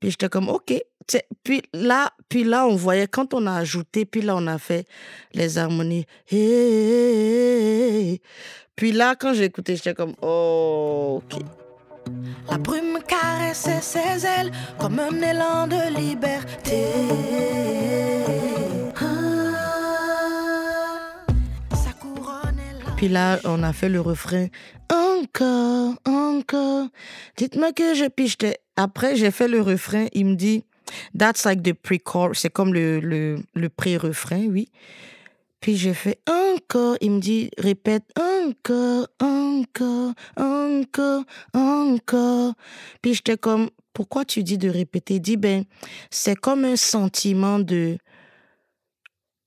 Puis 0.00 0.10
j'étais 0.10 0.28
comme, 0.28 0.50
ok. 0.50 0.74
Puis 1.44 1.62
là, 1.72 2.12
puis 2.28 2.44
là, 2.44 2.66
on 2.66 2.76
voyait, 2.76 3.06
quand 3.06 3.32
on 3.34 3.46
a 3.46 3.54
ajouté, 3.54 4.04
puis 4.04 4.20
là, 4.20 4.34
on 4.36 4.46
a 4.46 4.58
fait 4.58 4.86
les 5.32 5.56
harmonies. 5.56 6.06
Puis 8.76 8.92
là, 8.92 9.14
quand 9.14 9.32
j'ai 9.32 9.44
écouté, 9.44 9.76
j'étais 9.76 9.94
comme, 9.94 10.14
oh, 10.20 11.22
ok. 11.24 11.40
La 12.50 12.58
brume 12.58 12.98
caressait 13.06 13.80
ses 13.80 14.26
ailes 14.26 14.52
comme 14.78 14.98
un 14.98 15.20
élan 15.20 15.66
de 15.66 15.96
liberté. 15.96 16.84
Puis 22.96 23.08
là, 23.08 23.38
on 23.44 23.62
a 23.62 23.72
fait 23.72 23.88
le 23.88 24.00
refrain. 24.00 24.46
Encore, 24.90 25.94
encore. 26.06 26.88
Dites-moi 27.36 27.72
que 27.72 27.94
je 27.94 28.06
piche. 28.06 28.36
Après, 28.76 29.16
j'ai 29.16 29.30
fait 29.30 29.48
le 29.48 29.60
refrain. 29.60 30.06
Il 30.12 30.26
me 30.26 30.34
dit, 30.36 30.64
that's 31.18 31.44
like 31.44 31.62
the 31.62 31.72
pre-chorus. 31.72 32.38
C'est 32.38 32.50
comme 32.50 32.72
le, 32.72 33.00
le, 33.00 33.38
le 33.54 33.68
pré-refrain, 33.68 34.46
oui. 34.46 34.68
Puis 35.64 35.78
j'ai 35.78 35.94
fait 35.94 36.20
encore. 36.28 36.98
Il 37.00 37.12
me 37.12 37.20
dit, 37.20 37.48
répète 37.56 38.04
encore, 38.20 39.08
encore, 39.18 40.12
encore, 40.36 41.24
encore. 41.54 42.52
Puis 43.00 43.14
j'étais 43.14 43.38
comme, 43.38 43.70
pourquoi 43.94 44.26
tu 44.26 44.42
dis 44.42 44.58
de 44.58 44.68
répéter? 44.68 45.14
Il 45.14 45.20
dit, 45.22 45.38
ben, 45.38 45.64
c'est 46.10 46.36
comme 46.36 46.66
un 46.66 46.76
sentiment 46.76 47.60
de, 47.60 47.96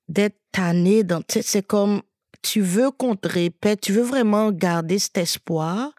d'être 0.09 0.39
tanné 0.51 1.03
dans, 1.03 1.21
c'est 1.29 1.61
comme, 1.61 2.01
tu 2.41 2.61
veux 2.61 2.89
qu'on 2.89 3.15
te 3.15 3.27
répète, 3.27 3.81
tu 3.81 3.91
veux 3.91 4.01
vraiment 4.01 4.51
garder 4.51 4.97
cet 4.97 5.19
espoir. 5.19 5.91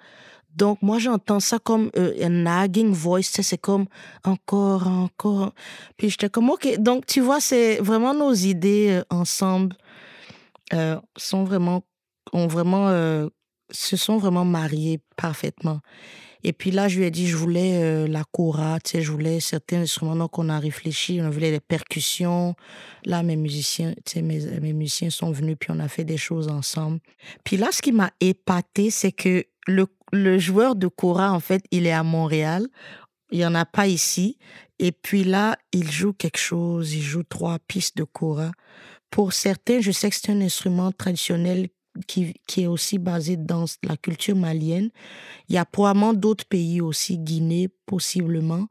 Donc, 0.57 0.83
moi, 0.83 0.99
j'entends 0.99 1.39
ça 1.39 1.61
comme 1.61 1.93
euh, 1.97 2.13
un 2.21 2.31
nagging 2.31 2.91
voice, 2.91 3.23
c'est 3.23 3.57
comme 3.57 3.87
encore, 4.25 4.89
encore. 4.89 5.55
Puis 5.97 6.11
j'étais 6.11 6.29
comme, 6.29 6.51
OK. 6.51 6.77
Donc, 6.81 7.07
tu 7.07 7.21
vois, 7.21 7.39
c'est 7.39 7.77
vraiment 7.77 8.15
nos 8.15 8.35
idées 8.35 8.89
euh, 8.99 9.05
ensemble 9.11 9.77
euh, 10.73 11.01
sont 11.17 11.45
vraiment, 11.45 11.85
ont 12.33 12.47
vraiment, 12.47 12.89
euh, 12.89 13.29
se 13.71 13.97
sont 13.97 14.19
vraiment 14.19 14.45
mariés 14.45 15.01
parfaitement. 15.17 15.81
Et 16.45 16.53
puis 16.53 16.71
là, 16.71 16.89
je 16.89 16.99
lui 16.99 17.07
ai 17.07 17.11
dit, 17.11 17.27
je 17.27 17.37
voulais 17.37 17.83
euh, 17.83 18.07
la 18.07 18.23
kora, 18.31 18.79
tu 18.81 18.93
sais, 18.93 19.03
je 19.03 19.11
voulais 19.11 19.41
certains 19.41 19.81
instruments. 19.81 20.15
Donc, 20.15 20.39
on 20.39 20.49
a 20.49 20.59
réfléchi, 20.59 21.21
on 21.21 21.31
voulait 21.31 21.51
les 21.51 21.61
percussions. 21.61 22.55
Là, 23.05 23.23
mes 23.23 23.37
musiciens, 23.37 23.93
tu 24.05 24.13
sais, 24.13 24.23
mes, 24.23 24.41
mes 24.61 24.73
musiciens 24.73 25.11
sont 25.11 25.33
venus, 25.33 25.57
puis 25.59 25.71
on 25.73 25.81
a 25.81 25.89
fait 25.89 26.05
des 26.05 26.17
choses 26.17 26.49
ensemble. 26.49 27.01
Puis 27.45 27.57
là, 27.57 27.69
ce 27.73 27.83
qui 27.83 27.93
m'a 27.93 28.13
épaté, 28.21 28.91
c'est 28.91 29.13
que 29.13 29.45
le, 29.67 29.87
le 30.13 30.39
joueur 30.39 30.77
de 30.77 30.87
kora, 30.87 31.33
en 31.33 31.41
fait, 31.41 31.65
il 31.73 31.87
est 31.87 31.93
à 31.93 32.05
Montréal. 32.05 32.69
Il 33.31 33.39
n'y 33.39 33.47
en 33.47 33.55
a 33.55 33.67
pas 33.67 33.89
ici. 33.89 34.39
Et 34.79 34.93
puis 34.93 35.25
là, 35.25 35.57
il 35.73 35.91
joue 35.91 36.13
quelque 36.13 36.39
chose, 36.39 36.95
il 36.95 37.03
joue 37.03 37.25
trois 37.25 37.59
pistes 37.59 37.97
de 37.97 38.05
kora. 38.05 38.53
Pour 39.11 39.33
certains, 39.33 39.81
je 39.81 39.91
sais 39.91 40.11
que 40.11 40.17
c'est 40.17 40.31
un 40.31 40.41
instrument 40.41 40.93
traditionnel 40.93 41.69
qui, 42.07 42.35
qui, 42.47 42.63
est 42.63 42.67
aussi 42.67 42.99
basé 42.99 43.37
dans 43.37 43.65
la 43.83 43.97
culture 43.97 44.37
malienne. 44.37 44.91
Il 45.49 45.55
y 45.55 45.59
a 45.59 45.65
probablement 45.65 46.15
d'autres 46.15 46.45
pays 46.45 46.81
aussi, 46.81 47.19
Guinée 47.19 47.69
possiblement, 47.87 48.69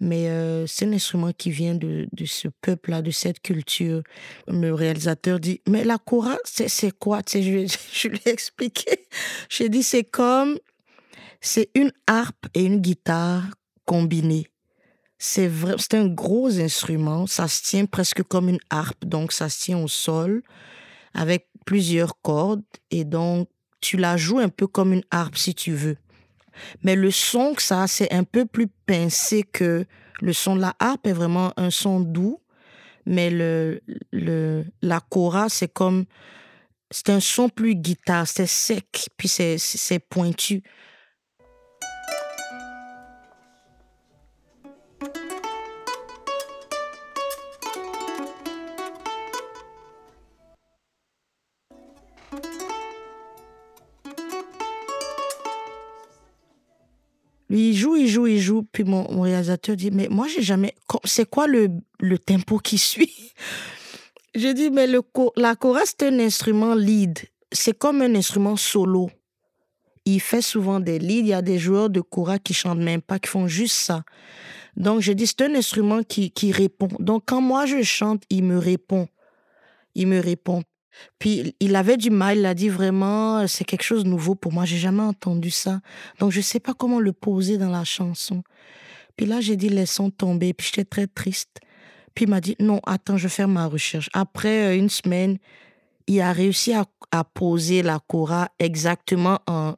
mais 0.00 0.28
euh, 0.28 0.66
c'est 0.66 0.84
un 0.84 0.92
instrument 0.92 1.32
qui 1.32 1.50
vient 1.50 1.74
de, 1.74 2.06
de 2.12 2.24
ce 2.24 2.48
peuple-là, 2.60 3.02
de 3.02 3.10
cette 3.10 3.40
culture. 3.40 4.02
Le 4.46 4.72
réalisateur 4.72 5.40
dit, 5.40 5.60
mais 5.66 5.84
la 5.84 5.98
kora, 5.98 6.36
c'est 6.44 6.96
quoi 6.98 7.20
je, 7.26 7.38
je 7.92 8.08
lui 8.08 8.20
ai 8.26 8.30
expliqué. 8.30 9.06
J'ai 9.48 9.68
dit, 9.68 9.82
c'est 9.82 10.04
comme, 10.04 10.58
c'est 11.40 11.70
une 11.74 11.92
harpe 12.06 12.46
et 12.54 12.64
une 12.64 12.80
guitare 12.80 13.44
combinées. 13.84 14.48
C'est 15.18 15.48
vrai, 15.48 15.74
c'est 15.78 15.94
un 15.94 16.06
gros 16.06 16.60
instrument. 16.60 17.26
Ça 17.26 17.48
se 17.48 17.62
tient 17.62 17.86
presque 17.86 18.22
comme 18.22 18.48
une 18.48 18.60
harpe, 18.70 19.04
donc 19.04 19.32
ça 19.32 19.48
se 19.48 19.60
tient 19.60 19.78
au 19.78 19.88
sol 19.88 20.42
avec 21.12 21.48
plusieurs 21.66 22.20
cordes 22.22 22.62
et 22.90 23.04
donc 23.04 23.48
tu 23.80 23.96
la 23.96 24.16
joues 24.16 24.38
un 24.38 24.48
peu 24.48 24.66
comme 24.66 24.92
une 24.92 25.04
harpe 25.10 25.36
si 25.36 25.54
tu 25.54 25.72
veux. 25.72 25.96
Mais 26.82 26.96
le 26.96 27.10
son 27.10 27.54
que 27.54 27.62
ça, 27.62 27.86
c'est 27.86 28.12
un 28.12 28.24
peu 28.24 28.46
plus 28.46 28.68
pincé 28.86 29.42
que 29.42 29.84
le 30.20 30.32
son 30.32 30.56
de 30.56 30.60
la 30.60 30.74
harpe 30.78 31.06
est 31.06 31.12
vraiment 31.12 31.52
un 31.56 31.70
son 31.70 32.00
doux, 32.00 32.40
mais 33.06 33.30
le, 33.30 33.80
le 34.12 34.64
la 34.82 35.00
cora 35.00 35.48
c'est 35.48 35.72
comme 35.72 36.04
c'est 36.90 37.10
un 37.10 37.20
son 37.20 37.48
plus 37.48 37.74
guitare, 37.74 38.26
c'est 38.26 38.46
sec 38.46 39.08
puis 39.16 39.28
c'est 39.28 39.58
c'est 39.58 39.98
pointu. 39.98 40.62
Mon, 58.84 59.20
réalisateur 59.20 59.76
dit, 59.76 59.90
mais 59.90 60.08
moi, 60.08 60.26
j'ai 60.28 60.42
jamais... 60.42 60.74
C'est 61.04 61.28
quoi 61.28 61.46
le, 61.46 61.68
tempo 62.18 62.58
qui 62.58 62.78
suit? 62.78 63.14
Je 64.34 64.48
dis, 64.48 64.70
mais 64.70 64.86
le, 64.86 65.02
la 65.36 65.56
chorale, 65.56 65.84
c'est 65.86 66.06
un 66.06 66.18
instrument 66.20 66.74
lead. 66.74 67.18
C'est 67.50 67.76
comme 67.76 68.02
un 68.02 68.14
instrument 68.14 68.56
solo. 68.56 69.10
Il 70.04 70.20
fait 70.20 70.42
souvent 70.42 70.80
des 70.80 70.98
leads. 70.98 71.20
Il 71.20 71.26
y 71.28 71.32
a 71.32 71.42
des 71.42 71.58
joueurs 71.58 71.90
de 71.90 72.00
chorale 72.00 72.40
qui 72.40 72.54
chantent 72.54 72.78
même 72.78 73.02
pas, 73.02 73.18
qui 73.18 73.28
font 73.28 73.48
juste 73.48 73.74
ça. 73.74 74.04
Donc, 74.76 75.00
je 75.00 75.12
dis, 75.12 75.26
c'est 75.26 75.42
un 75.42 75.54
instrument 75.54 76.02
qui, 76.02 76.30
qui 76.30 76.52
répond. 76.52 76.88
Donc, 77.00 77.24
quand 77.26 77.40
moi, 77.40 77.66
je 77.66 77.82
chante, 77.82 78.22
il 78.30 78.44
me 78.44 78.58
répond. 78.58 79.08
Il 79.94 80.06
me 80.06 80.20
répond. 80.20 80.62
Puis 81.18 81.54
il 81.60 81.76
avait 81.76 81.96
du 81.96 82.10
mal, 82.10 82.38
il 82.38 82.46
a 82.46 82.54
dit 82.54 82.68
vraiment, 82.68 83.46
c'est 83.46 83.64
quelque 83.64 83.82
chose 83.82 84.04
de 84.04 84.08
nouveau 84.08 84.34
pour 84.34 84.52
moi, 84.52 84.64
j'ai 84.64 84.78
jamais 84.78 85.02
entendu 85.02 85.50
ça. 85.50 85.80
Donc 86.18 86.32
je 86.32 86.40
sais 86.40 86.60
pas 86.60 86.74
comment 86.74 87.00
le 87.00 87.12
poser 87.12 87.58
dans 87.58 87.70
la 87.70 87.84
chanson. 87.84 88.42
Puis 89.16 89.26
là, 89.26 89.40
j'ai 89.40 89.56
dit 89.56 89.68
laissons 89.68 90.10
tomber, 90.10 90.54
puis 90.54 90.66
j'étais 90.66 90.84
très 90.84 91.06
triste. 91.06 91.60
Puis 92.14 92.24
il 92.24 92.30
m'a 92.30 92.40
dit 92.40 92.56
non, 92.60 92.80
attends, 92.86 93.16
je 93.16 93.24
vais 93.24 93.28
faire 93.34 93.48
ma 93.48 93.66
recherche. 93.66 94.08
Après 94.12 94.68
euh, 94.68 94.76
une 94.76 94.88
semaine, 94.88 95.38
il 96.06 96.20
a 96.20 96.32
réussi 96.32 96.72
à, 96.72 96.84
poser 97.34 97.82
la 97.82 98.00
cora 98.00 98.48
exactement 98.58 99.38
en, 99.46 99.74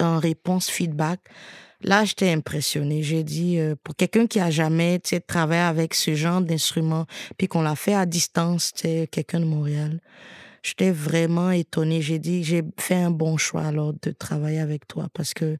en 0.00 0.18
réponse 0.18 0.68
feedback. 0.68 1.20
Là, 1.82 2.04
j'étais 2.04 2.30
impressionnée. 2.30 3.02
J'ai 3.02 3.24
dit, 3.24 3.58
euh, 3.58 3.74
pour 3.82 3.96
quelqu'un 3.96 4.26
qui 4.26 4.38
a 4.38 4.50
jamais 4.50 4.98
travaillé 5.26 5.62
avec 5.62 5.94
ce 5.94 6.14
genre 6.14 6.40
d'instrument, 6.40 7.06
puis 7.38 7.48
qu'on 7.48 7.62
l'a 7.62 7.76
fait 7.76 7.94
à 7.94 8.06
distance, 8.06 8.72
quelqu'un 9.10 9.40
de 9.40 9.46
Montréal, 9.46 10.00
j'étais 10.62 10.90
vraiment 10.90 11.50
étonnée. 11.50 12.02
J'ai 12.02 12.18
dit, 12.18 12.44
j'ai 12.44 12.62
fait 12.78 12.96
un 12.96 13.10
bon 13.10 13.36
choix 13.36 13.62
alors 13.62 13.94
de 14.02 14.10
travailler 14.10 14.60
avec 14.60 14.86
toi 14.86 15.08
parce 15.14 15.32
que 15.34 15.56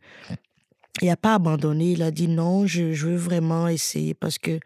il 1.01 1.07
n'a 1.07 1.17
pas 1.17 1.35
abandonné. 1.35 1.93
Il 1.93 2.03
a 2.03 2.11
dit 2.11 2.29
non, 2.29 2.67
je, 2.67 2.83
veux 2.83 3.17
vraiment 3.17 3.69
essayer 3.69 4.15
parce 4.15 4.39
que 4.39 4.59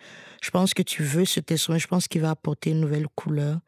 je 0.43 0.51
pense 0.51 0.75
que 0.75 0.83
tu 0.83 1.03
veux 1.03 1.25
ce 1.25 1.41
instrument. 1.51 1.79
Je 1.79 1.87
pense 1.87 2.09
qu'il 2.09 2.23
va 2.23 2.31
apporter 2.31 2.71
une 2.71 2.81
nouvelle 2.81 3.07
couleur. 3.15 3.61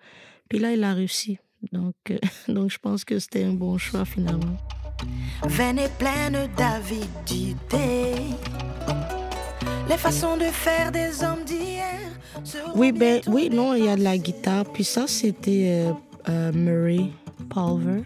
Puis 0.48 0.58
là, 0.58 0.72
il 0.72 0.82
a 0.84 0.92
réussi. 0.92 1.38
Donc, 1.72 1.94
euh, 2.10 2.18
donc 2.48 2.70
je 2.70 2.78
pense 2.78 3.04
que 3.04 3.18
c'était 3.18 3.44
un 3.44 3.52
bon 3.52 3.78
choix 3.78 4.04
finalement. 4.04 4.56
Veine 5.46 5.78
est 5.78 5.96
pleine 5.98 6.48
d'avidité. 6.56 8.14
Les 9.88 9.96
façons 9.96 10.36
de 10.36 10.44
faire 10.44 10.90
des 10.90 11.22
hommes 11.22 11.44
d'hier. 11.44 11.84
Oui, 12.74 12.92
ben, 12.92 13.20
oui, 13.26 13.48
non, 13.50 13.74
il 13.74 13.84
y 13.84 13.88
a 13.88 13.96
de 13.96 14.02
la 14.02 14.18
guitare. 14.18 14.64
Puis 14.64 14.84
ça, 14.84 15.06
c'était 15.06 15.86
euh, 15.86 15.92
euh, 16.28 16.52
Murray 16.52 17.10
Palver. 17.48 18.02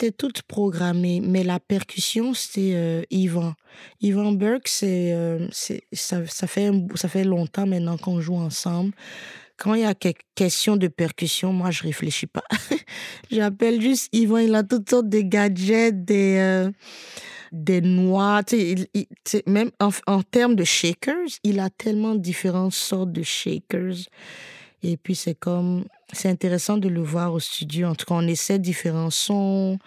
C'était 0.00 0.16
toutes 0.16 0.42
programmées, 0.42 1.20
mais 1.20 1.44
la 1.44 1.60
percussion, 1.60 2.32
c'était 2.32 2.72
euh, 2.74 3.02
Ivan. 3.10 3.52
Ivan 4.00 4.32
Burke, 4.32 4.66
c'est, 4.66 5.12
euh, 5.12 5.46
ça, 5.52 5.74
ça, 6.26 6.46
fait, 6.46 6.70
ça 6.94 7.08
fait 7.08 7.24
longtemps 7.24 7.66
maintenant 7.66 7.98
qu'on 7.98 8.18
joue 8.18 8.36
ensemble. 8.36 8.92
Quand 9.58 9.74
il 9.74 9.82
y 9.82 9.84
a 9.84 9.94
question 10.34 10.78
de 10.78 10.88
percussion, 10.88 11.52
moi, 11.52 11.70
je 11.70 11.82
réfléchis 11.82 12.26
pas. 12.26 12.44
J'appelle 13.30 13.82
juste 13.82 14.08
Ivan, 14.12 14.38
il 14.38 14.54
a 14.54 14.62
toutes 14.62 14.88
sortes 14.88 15.10
de 15.10 15.20
gadgets, 15.20 16.02
des, 16.02 16.36
euh, 16.38 16.70
des 17.52 17.82
noix. 17.82 18.40
même 19.46 19.70
en, 19.80 19.90
en 20.06 20.22
termes 20.22 20.54
de 20.54 20.64
shakers, 20.64 21.28
il 21.44 21.60
a 21.60 21.68
tellement 21.68 22.14
différentes 22.14 22.72
sortes 22.72 23.12
de 23.12 23.22
shakers. 23.22 24.08
Et 24.82 24.96
puis, 24.96 25.14
c'est 25.14 25.34
comme, 25.34 25.84
c'est 26.12 26.28
intéressant 26.28 26.76
de 26.76 26.88
le 26.88 27.02
voir 27.02 27.32
au 27.32 27.40
studio. 27.40 27.88
En 27.88 27.94
tout 27.94 28.06
cas, 28.06 28.14
on 28.14 28.26
essaie 28.26 28.58
différents 28.58 29.10
sons. 29.10 29.78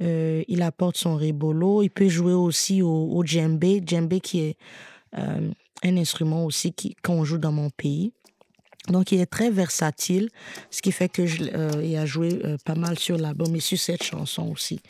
Euh, 0.00 0.42
il 0.48 0.62
apporte 0.62 0.96
son 0.96 1.16
ribolo. 1.16 1.82
Il 1.82 1.90
peut 1.90 2.08
jouer 2.08 2.32
aussi 2.32 2.82
au, 2.82 3.08
au 3.12 3.24
djembé. 3.24 3.82
Djembé 3.84 4.20
qui 4.20 4.40
est 4.40 4.56
euh, 5.16 5.50
un 5.82 5.96
instrument 5.96 6.44
aussi 6.44 6.74
qu'on 7.02 7.24
joue 7.24 7.38
dans 7.38 7.52
mon 7.52 7.70
pays. 7.70 8.12
Donc, 8.88 9.12
il 9.12 9.20
est 9.20 9.26
très 9.26 9.50
versatile, 9.50 10.30
ce 10.70 10.80
qui 10.80 10.92
fait 10.92 11.10
que 11.10 11.22
euh, 11.54 12.00
a 12.00 12.06
joué 12.06 12.40
pas 12.64 12.74
mal 12.74 12.98
sur 12.98 13.18
l'album 13.18 13.54
et 13.54 13.60
sur 13.60 13.78
cette 13.78 14.02
chanson 14.02 14.50
aussi. 14.50 14.80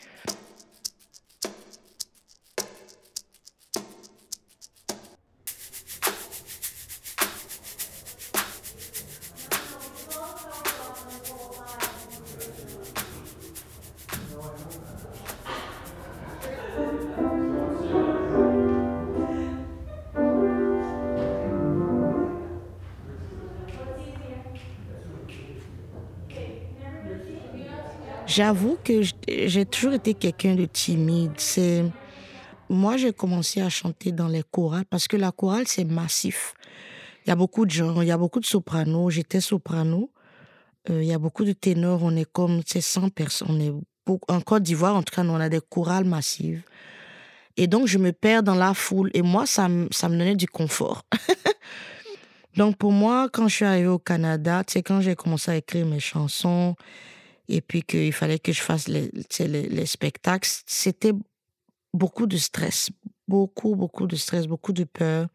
J'avoue 28.39 28.77
que 28.85 29.01
j'ai 29.27 29.65
toujours 29.65 29.91
été 29.91 30.13
quelqu'un 30.13 30.55
de 30.55 30.63
timide. 30.63 31.33
C'est 31.35 31.83
moi 32.69 32.95
j'ai 32.95 33.11
commencé 33.11 33.59
à 33.59 33.67
chanter 33.67 34.13
dans 34.13 34.29
les 34.29 34.43
chorales 34.49 34.85
parce 34.85 35.09
que 35.09 35.17
la 35.17 35.33
chorale 35.33 35.67
c'est 35.67 35.83
massif. 35.83 36.53
Il 37.25 37.29
y 37.29 37.33
a 37.33 37.35
beaucoup 37.35 37.65
de 37.65 37.71
gens, 37.71 38.01
il 38.01 38.07
y 38.07 38.11
a 38.11 38.17
beaucoup 38.17 38.39
de 38.39 38.45
sopranos. 38.45 39.09
J'étais 39.09 39.41
soprano. 39.41 40.09
Euh, 40.89 41.03
il 41.03 41.09
y 41.09 41.11
a 41.11 41.19
beaucoup 41.19 41.43
de 41.43 41.51
ténors. 41.51 41.99
On 42.01 42.15
est 42.15 42.31
comme 42.31 42.61
100 42.63 43.09
personnes. 43.09 43.47
On 43.49 43.59
est 43.59 43.73
en 44.29 44.39
Côte 44.39 44.63
d'Ivoire, 44.63 44.95
en 44.95 45.03
tout 45.03 45.13
cas, 45.13 45.25
on 45.25 45.35
a 45.35 45.49
des 45.49 45.59
chorales 45.59 46.05
massives. 46.05 46.63
Et 47.57 47.67
donc, 47.67 47.87
je 47.87 47.97
me 47.97 48.13
perds 48.13 48.43
dans 48.43 48.55
la 48.55 48.73
foule. 48.73 49.11
Et 49.13 49.21
moi, 49.21 49.47
ça, 49.47 49.67
ça 49.91 50.07
me 50.07 50.17
donnait 50.17 50.37
du 50.37 50.47
confort. 50.47 51.03
donc, 52.55 52.77
pour 52.77 52.93
moi, 52.93 53.27
quand 53.33 53.49
je 53.49 53.55
suis 53.55 53.65
arrivée 53.65 53.87
au 53.87 53.99
Canada, 53.99 54.63
sais, 54.65 54.81
quand 54.81 55.01
j'ai 55.01 55.15
commencé 55.15 55.51
à 55.51 55.57
écrire 55.57 55.85
mes 55.85 55.99
chansons, 55.99 56.77
et 57.49 57.61
puis 57.61 57.81
qu'il 57.81 58.13
fallait 58.13 58.39
que 58.39 58.53
je 58.53 58.61
fasse 58.61 58.87
les, 58.87 59.09
les, 59.39 59.85
spectacles, 59.87 60.47
c'était 60.67 61.13
beaucoup 61.93 62.27
de 62.27 62.37
stress, 62.37 62.91
beaucoup, 63.27 63.75
beaucoup 63.75 64.05
de 64.05 64.15
stress, 64.15 64.45
beaucoup 64.45 64.71
de 64.71 64.83
peur. 64.83 65.27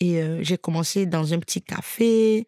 Et 0.00 0.20
euh, 0.20 0.42
j'ai 0.42 0.58
commencé 0.58 1.06
dans 1.06 1.32
un 1.32 1.38
petit 1.38 1.62
café, 1.62 2.44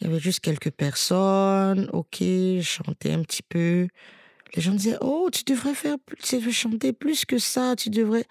il 0.00 0.06
y 0.06 0.10
avait 0.10 0.18
juste 0.18 0.40
quelques 0.40 0.70
personnes, 0.70 1.90
ok, 1.92 2.16
je 2.20 2.62
chantais 2.62 3.12
un 3.12 3.22
petit 3.22 3.42
peu. 3.42 3.86
Les 4.56 4.62
gens 4.62 4.72
disaient, 4.72 4.96
oh, 5.02 5.28
tu 5.30 5.44
devrais 5.44 5.74
faire, 5.74 5.96
tu 6.22 6.36
devrais 6.36 6.52
chanter 6.52 6.94
plus 6.94 7.26
que 7.26 7.38
ça, 7.38 7.76
tu 7.76 7.90
devrais. 7.90 8.24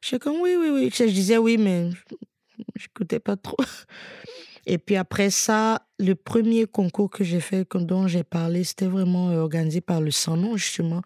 Je 0.00 0.08
suis 0.08 0.18
comme, 0.18 0.40
oui, 0.40 0.56
oui, 0.58 0.70
oui. 0.70 0.90
Je 0.94 1.04
disais 1.04 1.36
oui, 1.36 1.58
mais 1.58 1.90
j'écoutais 2.76 3.20
pas 3.20 3.36
trop. 3.36 3.56
Et 4.66 4.78
puis 4.78 4.96
après 4.96 5.30
ça, 5.30 5.86
le 5.98 6.14
premier 6.14 6.66
concours 6.66 7.10
que 7.10 7.24
j'ai 7.24 7.40
fait, 7.40 7.66
dont 7.74 8.06
j'ai 8.06 8.24
parlé, 8.24 8.64
c'était 8.64 8.86
vraiment 8.86 9.30
euh, 9.30 9.40
organisé 9.40 9.80
par 9.80 10.00
le 10.00 10.10
Sanon, 10.10 10.56
justement. 10.56 11.02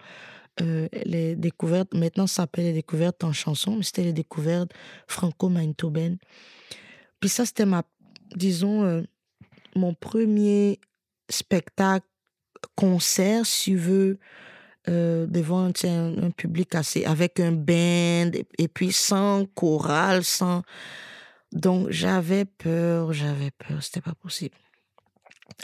Euh, 0.61 0.89
les 1.05 1.37
découvertes, 1.37 1.95
maintenant 1.95 2.27
ça 2.27 2.43
s'appelle 2.43 2.65
les 2.65 2.73
découvertes 2.73 3.23
en 3.23 3.33
chanson, 3.33 3.77
mais 3.77 3.85
c'était 3.85 4.03
les 4.03 4.13
découvertes 4.13 4.73
franco-manitobaines. 5.07 6.19
Puis 7.21 7.29
ça, 7.29 7.47
c'était 7.47 7.67
ma, 7.67 7.85
disons, 8.35 8.85
euh, 8.85 9.03
mon 9.77 9.95
premier 9.95 10.81
spectacle, 11.29 12.07
concert, 12.75 13.47
si 13.47 13.71
tu 13.71 13.77
veux, 13.77 14.19
devant 14.87 15.67
un, 15.67 16.25
un, 16.25 16.31
public 16.31 16.75
assez, 16.75 17.05
avec 17.05 17.41
un 17.41 17.53
band, 17.53 18.31
et 18.57 18.69
puis 18.69 18.91
sans 18.91 19.45
chorale, 19.55 20.25
sans 20.25 20.63
donc 21.53 21.91
j'avais 21.91 22.45
peur, 22.45 23.13
j'avais 23.13 23.51
peur, 23.51 23.83
c'était 23.83 24.01
pas 24.01 24.15
possible. 24.15 24.55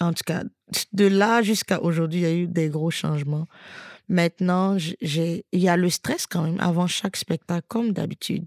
En 0.01 0.13
tout 0.13 0.25
cas, 0.25 0.43
de 0.93 1.07
là 1.07 1.43
jusqu'à 1.43 1.83
aujourd'hui, 1.83 2.21
il 2.21 2.23
y 2.23 2.27
a 2.27 2.33
eu 2.33 2.47
des 2.47 2.69
gros 2.69 2.91
changements. 2.91 3.47
Maintenant, 4.09 4.77
j'ai, 4.79 5.45
il 5.53 5.61
y 5.61 5.69
a 5.69 5.77
le 5.77 5.89
stress 5.91 6.27
quand 6.27 6.43
même 6.43 6.61
avant 6.61 6.87
chaque 6.87 7.17
spectacle, 7.17 7.67
comme 7.69 7.93
d'habitude. 7.93 8.45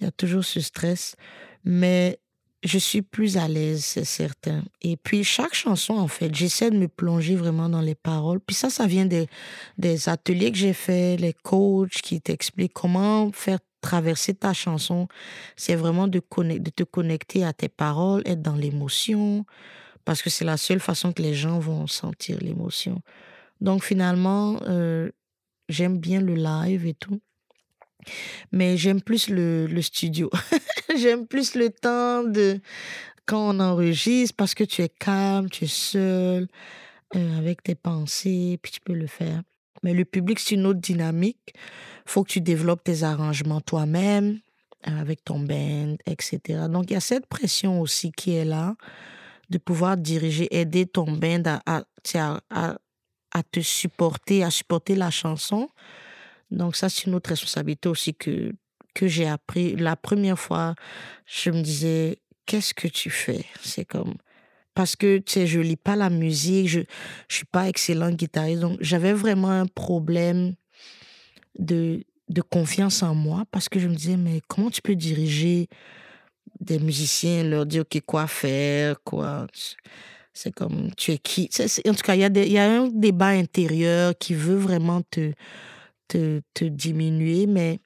Il 0.00 0.04
y 0.04 0.06
a 0.06 0.10
toujours 0.10 0.44
ce 0.44 0.60
stress, 0.60 1.16
mais 1.64 2.18
je 2.62 2.78
suis 2.78 3.02
plus 3.02 3.36
à 3.36 3.48
l'aise, 3.48 3.84
c'est 3.84 4.04
certain. 4.04 4.62
Et 4.82 4.96
puis 4.96 5.24
chaque 5.24 5.54
chanson, 5.54 5.94
en 5.94 6.08
fait, 6.08 6.34
j'essaie 6.34 6.70
de 6.70 6.76
me 6.76 6.88
plonger 6.88 7.36
vraiment 7.36 7.68
dans 7.68 7.80
les 7.80 7.94
paroles. 7.94 8.40
Puis 8.40 8.54
ça, 8.54 8.70
ça 8.70 8.86
vient 8.86 9.06
des, 9.06 9.26
des 9.78 10.08
ateliers 10.08 10.52
que 10.52 10.58
j'ai 10.58 10.72
faits, 10.72 11.20
les 11.20 11.32
coachs 11.32 12.00
qui 12.02 12.20
t'expliquent 12.20 12.74
comment 12.74 13.32
faire 13.32 13.58
traverser 13.82 14.32
ta 14.32 14.54
chanson, 14.54 15.08
c'est 15.56 15.74
vraiment 15.74 16.08
de, 16.08 16.20
te 16.20 16.84
connecter 16.84 17.44
à 17.44 17.52
tes 17.52 17.68
paroles, 17.68 18.22
être 18.24 18.40
dans 18.40 18.56
l'émotion, 18.56 19.44
parce 20.06 20.22
que 20.22 20.30
c'est 20.30 20.46
la 20.46 20.56
seule 20.56 20.80
façon 20.80 21.12
que 21.12 21.20
les 21.20 21.34
gens 21.34 21.58
vont 21.58 21.86
sentir 21.86 22.38
l'émotion. 22.40 23.02
Donc 23.60 23.84
finalement, 23.84 24.58
euh, 24.62 25.10
j'aime 25.68 25.98
bien 25.98 26.20
le 26.20 26.34
live 26.34 26.86
et 26.86 26.94
tout. 26.94 27.20
Mais 28.50 28.76
j'aime 28.76 29.00
plus 29.00 29.28
le, 29.28 29.66
le 29.66 29.82
studio. 29.82 30.30
j'aime 30.96 31.26
plus 31.26 31.54
le 31.54 31.70
temps 31.70 32.24
de 32.24 32.60
quand 33.26 33.54
on 33.54 33.60
enregistre 33.60 34.34
parce 34.36 34.54
que 34.54 34.64
tu 34.64 34.82
es 34.82 34.88
calme, 34.88 35.48
tu 35.48 35.64
es 35.64 35.68
seul, 35.68 36.48
euh, 37.14 37.38
avec 37.38 37.62
tes 37.62 37.74
pensées, 37.74 38.58
puis 38.62 38.72
tu 38.72 38.80
peux 38.80 38.94
le 38.94 39.06
faire. 39.06 39.42
Mais 39.82 39.94
le 39.94 40.04
public, 40.04 40.38
c'est 40.38 40.54
une 40.54 40.66
autre 40.66 40.80
dynamique 40.80 41.54
faut 42.06 42.24
que 42.24 42.30
tu 42.30 42.40
développes 42.40 42.84
tes 42.84 43.02
arrangements 43.02 43.60
toi-même, 43.60 44.40
euh, 44.86 45.00
avec 45.00 45.24
ton 45.24 45.38
band, 45.38 45.96
etc. 46.06 46.40
Donc, 46.68 46.90
il 46.90 46.94
y 46.94 46.96
a 46.96 47.00
cette 47.00 47.26
pression 47.26 47.80
aussi 47.80 48.12
qui 48.12 48.34
est 48.34 48.44
là 48.44 48.74
de 49.50 49.58
pouvoir 49.58 49.96
diriger, 49.96 50.48
aider 50.56 50.86
ton 50.86 51.12
band 51.12 51.42
à, 51.46 51.84
à, 52.50 52.78
à, 53.30 53.42
te 53.42 53.60
supporter, 53.60 54.42
à 54.42 54.50
supporter 54.50 54.94
la 54.94 55.10
chanson. 55.10 55.68
Donc 56.50 56.74
ça, 56.74 56.88
c'est 56.88 57.04
une 57.04 57.14
autre 57.14 57.30
responsabilité 57.30 57.88
aussi 57.88 58.14
que, 58.14 58.52
que 58.94 59.06
j'ai 59.08 59.28
appris. 59.28 59.76
La 59.76 59.94
première 59.96 60.38
fois, 60.38 60.74
je 61.26 61.50
me 61.50 61.60
disais, 61.60 62.18
qu'est-ce 62.46 62.72
que 62.72 62.88
tu 62.88 63.10
fais? 63.10 63.44
C'est 63.62 63.84
comme... 63.84 64.14
Parce 64.74 64.96
que, 64.96 65.18
tu 65.18 65.32
sais, 65.32 65.46
je 65.46 65.60
lis 65.60 65.76
pas 65.76 65.96
la 65.96 66.10
musique, 66.10 66.68
je, 66.68 66.80
je 67.28 67.36
suis 67.36 67.44
pas 67.46 67.68
excellent 67.68 68.10
guitariste. 68.10 68.60
Donc, 68.60 68.78
j'avais 68.80 69.12
vraiment 69.12 69.50
un 69.50 69.66
problème 69.66 70.54
de, 71.58 72.04
de 72.28 72.42
confiance 72.42 73.02
en 73.02 73.14
moi 73.14 73.44
parce 73.50 73.68
que 73.68 73.78
je 73.78 73.88
me 73.88 73.94
disais, 73.94 74.16
mais 74.16 74.40
comment 74.48 74.70
tu 74.70 74.80
peux 74.80 74.96
diriger 74.96 75.68
des 76.60 76.78
musiciens, 76.78 77.44
leur 77.44 77.66
dire 77.66 77.82
OK, 77.82 78.00
quoi 78.06 78.26
faire, 78.26 79.02
quoi? 79.02 79.46
C'est 80.32 80.52
comme, 80.52 80.90
tu 80.96 81.12
es 81.12 81.18
qui? 81.18 81.50
En 81.86 81.94
tout 81.94 82.02
cas, 82.02 82.14
il 82.14 82.20
y, 82.20 82.24
a 82.24 82.44
y 82.46 82.58
a 82.58 82.82
un 82.82 82.88
débat 82.88 83.28
intérieur 83.28 84.14
qui 84.18 84.34
veut 84.34 84.56
vraiment 84.56 85.02
te, 85.02 85.32
te, 86.08 86.40
te 86.54 86.64
diminuer, 86.64 87.46
mais 87.46 87.80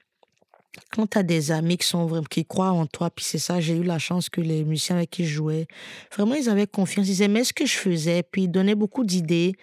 quand 0.91 1.07
tu 1.07 1.17
as 1.17 1.23
des 1.23 1.51
amis 1.51 1.77
qui, 1.77 1.87
sont 1.87 2.23
qui 2.29 2.45
croient 2.45 2.71
en 2.71 2.85
toi, 2.85 3.09
puis 3.09 3.25
c'est 3.25 3.39
ça, 3.39 3.59
j'ai 3.59 3.75
eu 3.75 3.83
la 3.83 3.99
chance 3.99 4.29
que 4.29 4.41
les 4.41 4.63
musiciens 4.63 4.97
avec 4.97 5.09
qui 5.09 5.25
je 5.25 5.33
jouais, 5.35 5.67
vraiment, 6.15 6.35
ils 6.35 6.49
avaient 6.49 6.67
confiance, 6.67 7.07
ils 7.07 7.21
aimaient 7.21 7.43
ce 7.43 7.53
que 7.53 7.65
je 7.65 7.77
faisais, 7.77 8.23
puis 8.23 8.43
ils 8.43 8.47
donnaient 8.47 8.75
beaucoup 8.75 9.03
d'idées. 9.03 9.55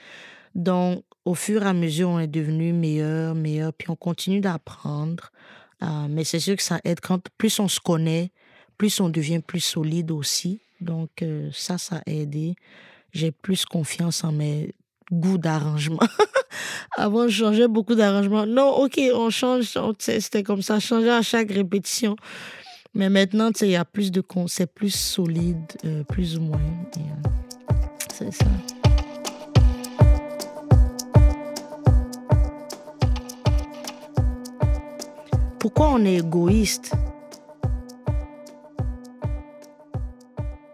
Donc, 0.55 1.05
au 1.25 1.35
fur 1.35 1.63
et 1.63 1.67
à 1.67 1.73
mesure, 1.73 2.11
on 2.11 2.19
est 2.19 2.27
devenu 2.27 2.73
meilleur, 2.73 3.35
meilleur, 3.35 3.73
puis 3.73 3.91
on 3.91 3.97
continue 3.97 4.41
d'apprendre. 4.41 5.31
Euh, 5.83 6.07
mais 6.09 6.25
c'est 6.25 6.41
sûr 6.41 6.57
que 6.57 6.63
ça 6.63 6.81
aide 6.85 7.01
quand 7.01 7.29
plus 7.39 7.59
on 7.59 7.69
se 7.69 7.81
connaît, 7.81 8.31
plus 8.79 9.01
on 9.01 9.09
devient 9.09 9.41
plus 9.41 9.61
solide 9.61 10.11
aussi. 10.11 10.61
Donc, 10.81 11.23
euh, 11.23 11.51
ça, 11.53 11.79
ça 11.79 12.03
a 12.07 12.11
aidé. 12.11 12.55
J'ai 13.13 13.31
plus 13.31 13.65
confiance 13.65 14.25
en 14.25 14.33
mes 14.33 14.75
goûts 15.13 15.39
d'arrangement. 15.39 15.99
Avant, 16.97 17.29
je 17.29 17.45
changeais 17.45 17.69
beaucoup 17.69 17.95
d'arrangements. 17.95 18.47
Non, 18.47 18.71
ok, 18.71 19.01
on 19.15 19.31
change. 19.31 19.77
C'était 19.99 20.43
comme 20.43 20.63
ça, 20.63 20.79
changer 20.81 21.11
à 21.11 21.23
chaque 21.23 21.51
répétition. 21.51 22.17
Mais 22.95 23.11
maintenant, 23.11 23.51
il 23.61 23.71
y 23.71 23.77
a 23.77 23.85
plus 23.85 24.13
de 24.13 24.23
c'est 24.47 24.73
plus 24.73 24.95
solide, 24.95 25.59
euh, 25.85 26.05
plus 26.05 26.39
ou 26.39 26.43
moins. 26.43 26.61
Euh, 26.97 27.01
c'est 28.13 28.33
ça. 28.33 28.47
Pourquoi 35.59 35.89
on 35.89 36.05
est 36.05 36.19
égoïste? 36.19 36.93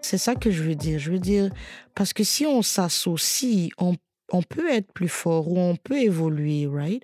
C'est 0.02 0.18
ça 0.18 0.34
que 0.34 0.50
je 0.50 0.64
veux 0.64 0.74
dire. 0.74 0.98
Je 0.98 1.12
veux 1.12 1.20
dire, 1.20 1.50
parce 1.94 2.12
que 2.12 2.24
si 2.24 2.44
on 2.44 2.60
s'associe, 2.60 3.70
on, 3.78 3.94
on 4.32 4.42
peut 4.42 4.70
être 4.70 4.92
plus 4.92 5.08
fort 5.08 5.48
ou 5.48 5.58
on 5.58 5.76
peut 5.76 5.98
évoluer, 5.98 6.66
right? 6.66 7.02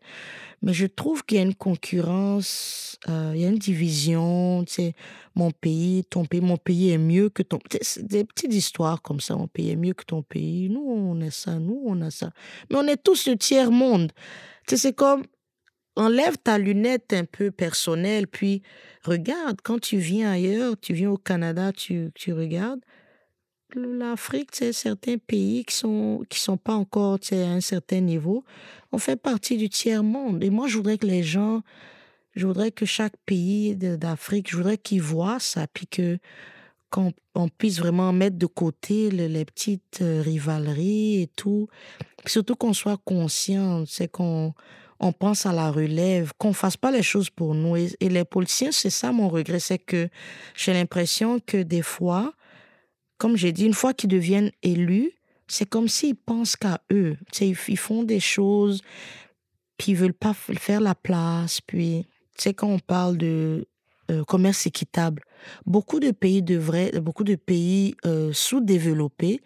Mais 0.62 0.72
je 0.72 0.86
trouve 0.86 1.24
qu'il 1.24 1.38
y 1.38 1.40
a 1.40 1.44
une 1.44 1.54
concurrence, 1.54 2.98
euh, 3.08 3.32
il 3.34 3.40
y 3.40 3.44
a 3.44 3.48
une 3.48 3.58
division, 3.58 4.64
tu 4.64 4.72
sais, 4.72 4.94
mon 5.34 5.50
pays, 5.50 6.04
ton 6.04 6.24
pays, 6.24 6.40
mon 6.40 6.56
pays 6.56 6.90
est 6.90 6.98
mieux 6.98 7.28
que 7.28 7.42
ton... 7.42 7.58
Des 8.00 8.24
petites 8.24 8.54
histoires 8.54 9.02
comme 9.02 9.20
ça, 9.20 9.36
mon 9.36 9.48
pays 9.48 9.70
est 9.70 9.76
mieux 9.76 9.92
que 9.92 10.04
ton 10.04 10.22
pays, 10.22 10.68
nous 10.70 10.80
on 10.80 11.20
est 11.20 11.30
ça, 11.30 11.58
nous 11.58 11.82
on 11.84 12.00
a 12.00 12.10
ça. 12.10 12.30
Mais 12.70 12.76
on 12.76 12.86
est 12.86 13.02
tous 13.02 13.28
le 13.28 13.36
tiers-monde. 13.36 14.12
Tu 14.66 14.76
sais, 14.76 14.88
c'est 14.88 14.92
comme, 14.94 15.24
enlève 15.94 16.36
ta 16.38 16.58
lunette 16.58 17.12
un 17.12 17.24
peu 17.24 17.50
personnelle, 17.50 18.26
puis 18.26 18.62
regarde, 19.04 19.60
quand 19.62 19.80
tu 19.80 19.98
viens 19.98 20.30
ailleurs, 20.30 20.74
tu 20.80 20.94
viens 20.94 21.10
au 21.10 21.18
Canada, 21.18 21.72
tu, 21.72 22.10
tu 22.14 22.32
regardes, 22.32 22.80
l'Afrique, 23.74 24.50
c'est 24.52 24.72
certains 24.72 25.18
pays 25.18 25.64
qui 25.64 25.74
sont 25.74 26.24
qui 26.28 26.38
sont 26.38 26.56
pas 26.56 26.74
encore 26.74 27.18
à 27.32 27.34
un 27.34 27.60
certain 27.60 28.00
niveau, 28.00 28.44
on 28.92 28.98
fait 28.98 29.16
partie 29.16 29.56
du 29.56 29.68
tiers 29.68 30.02
monde. 30.02 30.42
Et 30.42 30.50
moi, 30.50 30.68
je 30.68 30.76
voudrais 30.76 30.98
que 30.98 31.06
les 31.06 31.22
gens, 31.22 31.62
je 32.34 32.46
voudrais 32.46 32.70
que 32.70 32.86
chaque 32.86 33.16
pays 33.26 33.74
d'Afrique, 33.76 34.50
je 34.50 34.56
voudrais 34.56 34.78
qu'ils 34.78 35.02
voient 35.02 35.40
ça, 35.40 35.66
puis 35.66 35.86
que 35.86 36.18
qu'on 36.90 37.12
on 37.34 37.48
puisse 37.48 37.80
vraiment 37.80 38.12
mettre 38.12 38.36
de 38.38 38.46
côté 38.46 39.10
les, 39.10 39.44
petites 39.44 40.00
euh, 40.02 40.22
rivaleries 40.22 41.22
et 41.22 41.26
tout, 41.26 41.68
surtout 42.26 42.54
qu'on 42.54 42.72
soit 42.72 42.98
conscient, 43.04 43.84
c'est 43.86 44.08
qu'on 44.08 44.54
on 45.00 45.12
pense 45.12 45.46
à 45.46 45.52
la 45.52 45.70
relève, 45.70 46.32
qu'on 46.38 46.52
fasse 46.52 46.76
pas 46.76 46.92
les 46.92 47.02
choses 47.02 47.28
pour 47.28 47.54
nous. 47.54 47.76
Et, 47.76 47.90
et 48.00 48.08
les 48.08 48.24
politiciens, 48.24 48.70
c'est 48.72 48.90
ça 48.90 49.12
mon 49.12 49.28
regret, 49.28 49.58
c'est 49.58 49.78
que 49.78 50.08
j'ai 50.54 50.72
l'impression 50.72 51.40
que 51.40 51.62
des 51.62 51.82
fois, 51.82 52.32
comme 53.18 53.36
j'ai 53.36 53.52
dit, 53.52 53.64
une 53.64 53.74
fois 53.74 53.94
qu'ils 53.94 54.10
deviennent 54.10 54.52
élus, 54.62 55.12
c'est 55.48 55.68
comme 55.68 55.88
s'ils 55.88 56.16
pensent 56.16 56.56
qu'à 56.56 56.80
eux. 56.92 57.16
Tu 57.32 57.54
sais, 57.54 57.56
ils 57.68 57.78
font 57.78 58.02
des 58.02 58.20
choses, 58.20 58.82
puis 59.78 59.92
ils 59.92 59.96
veulent 59.96 60.12
pas 60.12 60.34
faire 60.34 60.80
la 60.80 60.94
place. 60.94 61.60
Puis, 61.60 62.04
tu 62.36 62.42
sais, 62.42 62.54
quand 62.54 62.68
on 62.68 62.78
parle 62.78 63.16
de 63.16 63.66
euh, 64.10 64.24
commerce 64.24 64.66
équitable, 64.66 65.22
beaucoup 65.66 65.98
de 65.98 66.12
pays 66.12 66.42
de 66.42 67.34
pays 67.34 67.96
euh, 68.04 68.32
sous-développés 68.32 69.40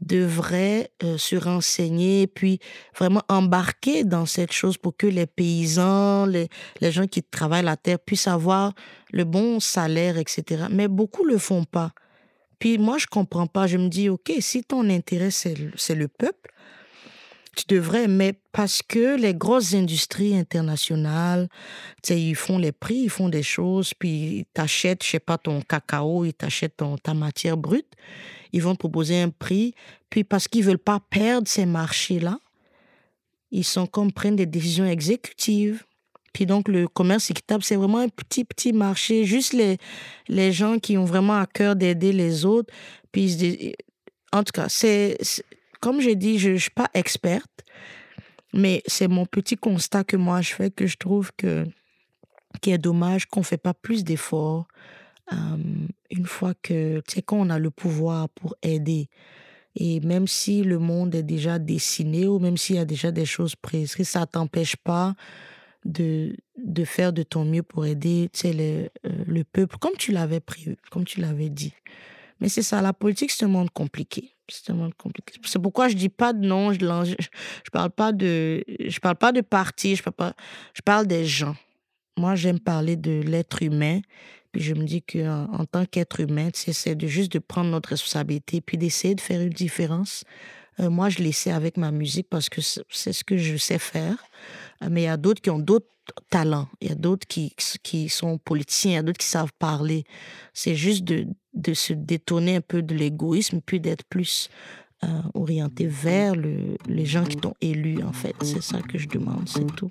devraient 0.00 0.90
euh, 1.02 1.16
se 1.16 1.36
renseigner, 1.36 2.26
puis 2.26 2.58
vraiment 2.98 3.22
embarquer 3.28 4.04
dans 4.04 4.26
cette 4.26 4.52
chose 4.52 4.78
pour 4.78 4.96
que 4.96 5.06
les 5.06 5.26
paysans, 5.26 6.26
les, 6.26 6.48
les 6.80 6.90
gens 6.90 7.06
qui 7.06 7.22
travaillent 7.22 7.64
la 7.64 7.76
terre 7.76 7.98
puissent 7.98 8.28
avoir 8.28 8.72
le 9.12 9.24
bon 9.24 9.60
salaire, 9.60 10.18
etc. 10.18 10.64
Mais 10.70 10.88
beaucoup 10.88 11.24
le 11.24 11.38
font 11.38 11.64
pas. 11.64 11.92
Puis 12.60 12.78
moi, 12.78 12.98
je 12.98 13.06
comprends 13.06 13.48
pas. 13.48 13.66
Je 13.66 13.78
me 13.78 13.88
dis, 13.88 14.08
OK, 14.08 14.30
si 14.38 14.62
ton 14.62 14.88
intérêt, 14.88 15.30
c'est 15.32 15.54
le, 15.56 16.08
peuple, 16.08 16.52
tu 17.56 17.64
devrais, 17.68 18.06
mais 18.06 18.34
parce 18.52 18.82
que 18.82 19.16
les 19.16 19.34
grosses 19.34 19.74
industries 19.74 20.36
internationales, 20.36 21.48
tu 22.02 22.08
sais, 22.12 22.20
ils 22.20 22.36
font 22.36 22.58
les 22.58 22.70
prix, 22.70 22.98
ils 22.98 23.10
font 23.10 23.28
des 23.28 23.42
choses, 23.42 23.92
puis 23.94 24.10
ils 24.10 24.44
t'achètent, 24.52 25.02
je 25.02 25.08
sais 25.08 25.20
pas, 25.20 25.38
ton 25.38 25.62
cacao, 25.62 26.24
ils 26.24 26.34
t'achètent 26.34 26.82
ta 27.02 27.14
matière 27.14 27.56
brute, 27.56 27.88
ils 28.52 28.62
vont 28.62 28.76
proposer 28.76 29.20
un 29.20 29.30
prix, 29.30 29.74
puis 30.10 30.22
parce 30.22 30.46
qu'ils 30.46 30.64
veulent 30.64 30.78
pas 30.78 31.00
perdre 31.10 31.48
ces 31.48 31.66
marchés-là, 31.66 32.38
ils 33.50 33.64
sont 33.64 33.86
comme 33.86 34.12
prennent 34.12 34.36
des 34.36 34.46
décisions 34.46 34.86
exécutives 34.86 35.84
puis 36.32 36.46
donc, 36.46 36.68
le 36.68 36.86
commerce 36.86 37.30
équitable, 37.30 37.64
c'est 37.64 37.76
vraiment 37.76 37.98
un 37.98 38.08
petit, 38.08 38.44
petit 38.44 38.72
marché. 38.72 39.24
Juste 39.24 39.52
les, 39.52 39.78
les 40.28 40.52
gens 40.52 40.78
qui 40.78 40.96
ont 40.96 41.04
vraiment 41.04 41.38
à 41.38 41.46
cœur 41.46 41.76
d'aider 41.76 42.12
les 42.12 42.44
autres. 42.44 42.72
Puis, 43.12 43.74
en 44.32 44.44
tout 44.44 44.52
cas, 44.52 44.68
c'est, 44.68 45.18
comme 45.80 46.00
j'ai 46.00 46.14
dit, 46.14 46.38
je 46.38 46.50
ne 46.50 46.56
suis 46.56 46.70
pas 46.70 46.88
experte, 46.94 47.64
mais 48.52 48.82
c'est 48.86 49.08
mon 49.08 49.26
petit 49.26 49.56
constat 49.56 50.04
que 50.04 50.16
moi 50.16 50.40
je 50.40 50.54
fais 50.54 50.70
que 50.70 50.86
je 50.86 50.96
trouve 50.96 51.30
que 51.36 51.64
qui 52.60 52.72
est 52.72 52.78
dommage 52.78 53.26
qu'on 53.26 53.40
ne 53.40 53.44
fait 53.44 53.58
pas 53.58 53.74
plus 53.74 54.02
d'efforts 54.02 54.66
euh, 55.32 55.36
une 56.10 56.26
fois 56.26 56.52
que, 56.60 57.00
tu 57.06 57.22
quand 57.22 57.48
a 57.50 57.58
le 57.58 57.70
pouvoir 57.70 58.28
pour 58.30 58.56
aider. 58.62 59.08
Et 59.76 60.00
même 60.00 60.26
si 60.26 60.64
le 60.64 60.80
monde 60.80 61.14
est 61.14 61.22
déjà 61.22 61.60
dessiné 61.60 62.26
ou 62.26 62.40
même 62.40 62.56
s'il 62.56 62.74
y 62.74 62.80
a 62.80 62.84
déjà 62.84 63.12
des 63.12 63.24
choses 63.24 63.54
prises, 63.54 63.94
ça 64.02 64.26
t'empêche 64.26 64.74
pas 64.74 65.14
de, 65.84 66.36
de 66.56 66.84
faire 66.84 67.12
de 67.12 67.22
ton 67.22 67.44
mieux 67.44 67.62
pour 67.62 67.86
aider 67.86 68.30
le, 68.44 68.50
euh, 68.50 68.88
le 69.04 69.44
peuple, 69.44 69.76
comme 69.78 69.96
tu 69.98 70.12
l'avais 70.12 70.40
prévu, 70.40 70.76
comme 70.90 71.04
tu 71.04 71.20
l'avais 71.20 71.48
dit. 71.48 71.72
Mais 72.40 72.48
c'est 72.48 72.62
ça, 72.62 72.80
la 72.80 72.92
politique, 72.92 73.30
c'est 73.30 73.44
un 73.44 73.48
monde 73.48 73.70
compliqué. 73.70 74.34
C'est 74.48 74.70
un 74.70 74.74
monde 74.74 74.94
compliqué. 74.94 75.34
C'est 75.44 75.60
pourquoi 75.60 75.88
je 75.88 75.94
dis 75.94 76.08
pas 76.08 76.32
de 76.32 76.44
nom, 76.44 76.72
je, 76.72 76.80
je, 76.80 77.14
je 77.64 77.70
parle 77.70 77.90
pas 77.90 78.12
de, 78.12 78.64
parle 79.00 79.16
pas 79.16 79.32
de 79.32 79.42
parti, 79.42 79.94
je 79.96 80.02
parle 80.02 80.16
pas, 80.16 80.34
je 80.74 80.82
parle 80.82 81.06
des 81.06 81.24
gens. 81.24 81.54
Moi, 82.16 82.34
j'aime 82.34 82.58
parler 82.58 82.96
de 82.96 83.22
l'être 83.22 83.62
humain. 83.62 84.00
Puis 84.52 84.62
je 84.62 84.74
me 84.74 84.84
dis 84.84 85.02
qu'en 85.02 85.44
en 85.52 85.64
tant 85.64 85.86
qu'être 85.86 86.20
humain, 86.20 86.48
c'est 86.52 86.94
de 86.96 87.06
juste 87.06 87.30
de 87.32 87.38
prendre 87.38 87.70
notre 87.70 87.90
responsabilité, 87.90 88.60
puis 88.60 88.76
d'essayer 88.76 89.14
de 89.14 89.20
faire 89.20 89.40
une 89.40 89.50
différence. 89.50 90.24
Euh, 90.80 90.90
moi, 90.90 91.08
je 91.08 91.18
l'essaie 91.18 91.52
avec 91.52 91.76
ma 91.76 91.92
musique 91.92 92.28
parce 92.28 92.48
que 92.48 92.60
c'est 92.60 93.12
ce 93.12 93.22
que 93.22 93.36
je 93.36 93.56
sais 93.56 93.78
faire. 93.78 94.16
Euh, 94.82 94.88
mais 94.90 95.02
il 95.02 95.04
y 95.04 95.08
a 95.08 95.16
d'autres 95.16 95.40
qui 95.40 95.50
ont 95.50 95.58
d'autres 95.58 95.86
talents. 96.30 96.68
Il 96.80 96.88
y 96.88 96.92
a 96.92 96.94
d'autres 96.94 97.26
qui, 97.26 97.54
qui 97.82 98.08
sont 98.08 98.38
politiciens, 98.38 98.92
il 98.92 98.94
y 98.94 98.98
a 98.98 99.02
d'autres 99.02 99.18
qui 99.18 99.26
savent 99.26 99.52
parler. 99.58 100.04
C'est 100.54 100.74
juste 100.74 101.04
de, 101.04 101.26
de 101.54 101.74
se 101.74 101.92
détourner 101.92 102.56
un 102.56 102.60
peu 102.60 102.82
de 102.82 102.94
l'égoïsme, 102.94 103.60
puis 103.64 103.80
d'être 103.80 104.04
plus 104.04 104.48
euh, 105.04 105.22
orienté 105.34 105.86
vers 105.86 106.34
le, 106.34 106.76
les 106.86 107.06
gens 107.06 107.24
qui 107.24 107.36
t'ont 107.36 107.54
élu, 107.60 108.02
en 108.02 108.12
fait. 108.12 108.34
C'est 108.42 108.62
ça 108.62 108.80
que 108.82 108.98
je 108.98 109.08
demande, 109.08 109.48
c'est 109.48 109.66
tout. 109.76 109.90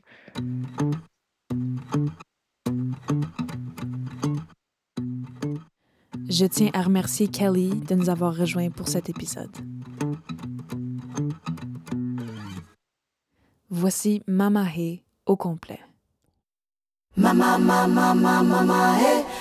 Je 6.30 6.46
tiens 6.46 6.70
à 6.74 6.84
remercier 6.84 7.28
Kelly 7.28 7.70
de 7.70 7.96
nous 7.96 8.10
avoir 8.10 8.36
rejoints 8.36 8.70
pour 8.70 8.88
cet 8.88 9.10
épisode. 9.10 9.50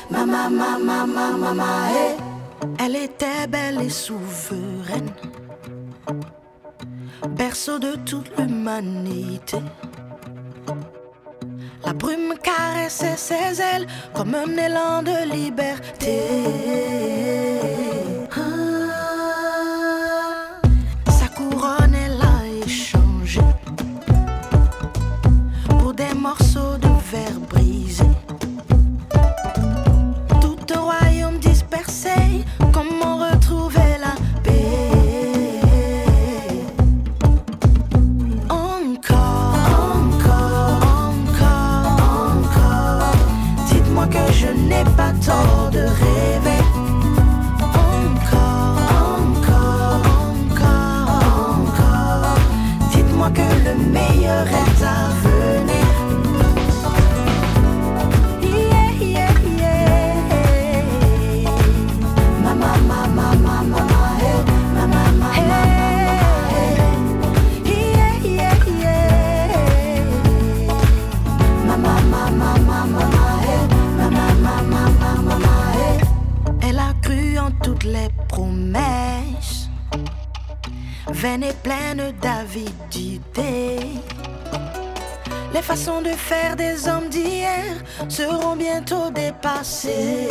Mama, 0.09 0.79
mama, 0.79 1.41
mama, 1.41 1.89
hey. 1.91 2.17
Elle 2.79 2.97
était 2.97 3.47
belle 3.49 3.81
et 3.81 3.91
souveraine, 3.91 5.11
berceau 7.37 7.79
de 7.79 7.95
toute 8.05 8.31
l'humanité. 8.37 9.59
La 11.85 11.93
brume 11.93 12.35
caressait 12.43 13.17
ses 13.17 13.61
ailes 13.61 13.87
comme 14.13 14.35
un 14.35 14.57
élan 14.57 15.03
de 15.03 15.31
liberté. 15.33 16.19
bientôt 88.69 89.11
dépassé. 89.11 90.29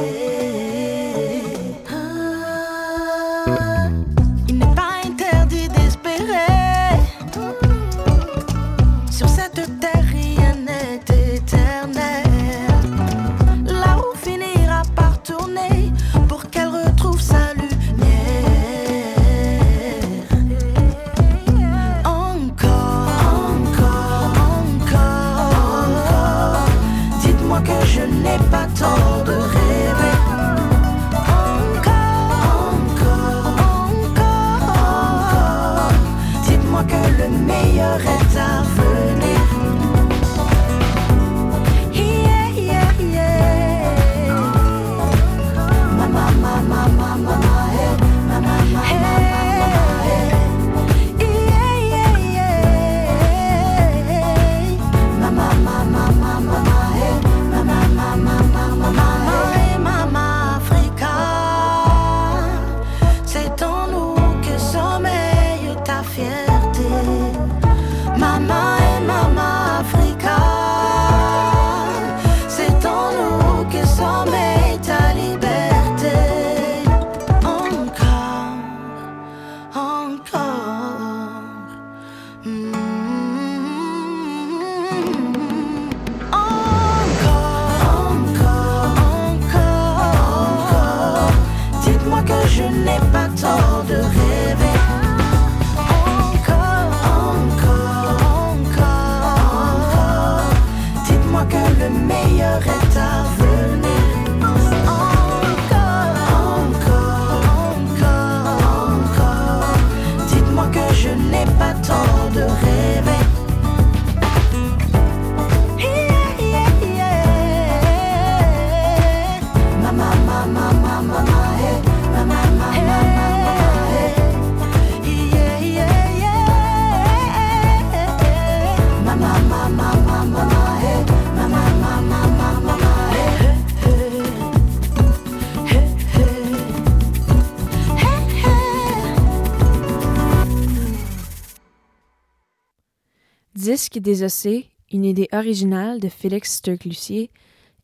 Disque 143.78 144.00
désossé, 144.00 144.72
une 144.92 145.06
idée 145.06 145.28
originale 145.32 146.00
de 146.00 146.10
Félix 146.10 146.56
Sturck-Lucier, 146.56 147.30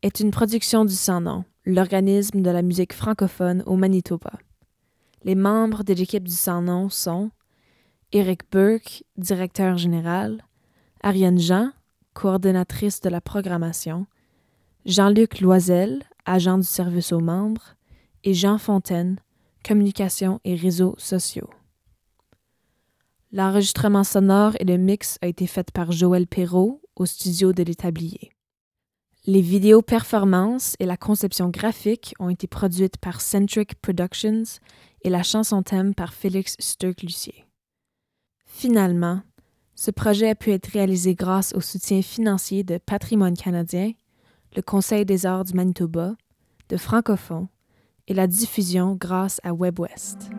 est 0.02 0.18
une 0.18 0.32
production 0.32 0.84
du 0.84 0.92
Sans 0.92 1.20
Nom, 1.20 1.44
l'organisme 1.64 2.42
de 2.42 2.50
la 2.50 2.62
musique 2.62 2.92
francophone 2.92 3.62
au 3.64 3.76
Manitoba. 3.76 4.32
Les 5.22 5.36
membres 5.36 5.84
de 5.84 5.94
l'équipe 5.94 6.24
du 6.24 6.34
Sans 6.34 6.62
Nom 6.62 6.88
sont 6.88 7.30
Eric 8.10 8.40
Burke, 8.50 9.04
directeur 9.16 9.76
général, 9.76 10.44
Ariane 11.00 11.38
Jean, 11.38 11.70
coordonnatrice 12.12 13.00
de 13.00 13.08
la 13.08 13.20
programmation, 13.20 14.08
Jean-Luc 14.86 15.40
Loisel, 15.40 16.02
agent 16.26 16.58
du 16.58 16.66
service 16.66 17.12
aux 17.12 17.20
membres, 17.20 17.76
et 18.24 18.34
Jean 18.34 18.58
Fontaine, 18.58 19.20
communication 19.62 20.40
et 20.42 20.56
réseaux 20.56 20.96
sociaux. 20.98 21.50
L'enregistrement 23.36 24.04
sonore 24.04 24.52
et 24.60 24.64
le 24.64 24.76
mix 24.76 25.18
a 25.20 25.26
été 25.26 25.48
fait 25.48 25.72
par 25.72 25.90
Joël 25.90 26.28
Perrault 26.28 26.80
au 26.94 27.04
studio 27.04 27.52
de 27.52 27.64
l'Établier. 27.64 28.30
Les 29.26 29.40
vidéos 29.40 29.82
performances 29.82 30.76
et 30.78 30.86
la 30.86 30.96
conception 30.96 31.48
graphique 31.48 32.14
ont 32.20 32.28
été 32.28 32.46
produites 32.46 32.96
par 32.96 33.20
Centric 33.20 33.74
Productions 33.80 34.44
et 35.02 35.10
la 35.10 35.24
chanson 35.24 35.64
thème 35.64 35.96
par 35.96 36.14
Félix 36.14 36.54
Sturck-Lucier. 36.60 37.44
Finalement, 38.46 39.22
ce 39.74 39.90
projet 39.90 40.30
a 40.30 40.36
pu 40.36 40.52
être 40.52 40.68
réalisé 40.68 41.16
grâce 41.16 41.52
au 41.56 41.60
soutien 41.60 42.02
financier 42.02 42.62
de 42.62 42.78
Patrimoine 42.78 43.36
canadien, 43.36 43.90
le 44.54 44.62
Conseil 44.62 45.04
des 45.04 45.26
arts 45.26 45.44
du 45.44 45.54
Manitoba, 45.54 46.14
de 46.68 46.76
Francophone 46.76 47.48
et 48.06 48.14
la 48.14 48.28
diffusion 48.28 48.94
grâce 48.94 49.40
à 49.42 49.52
WebWest. 49.52 50.30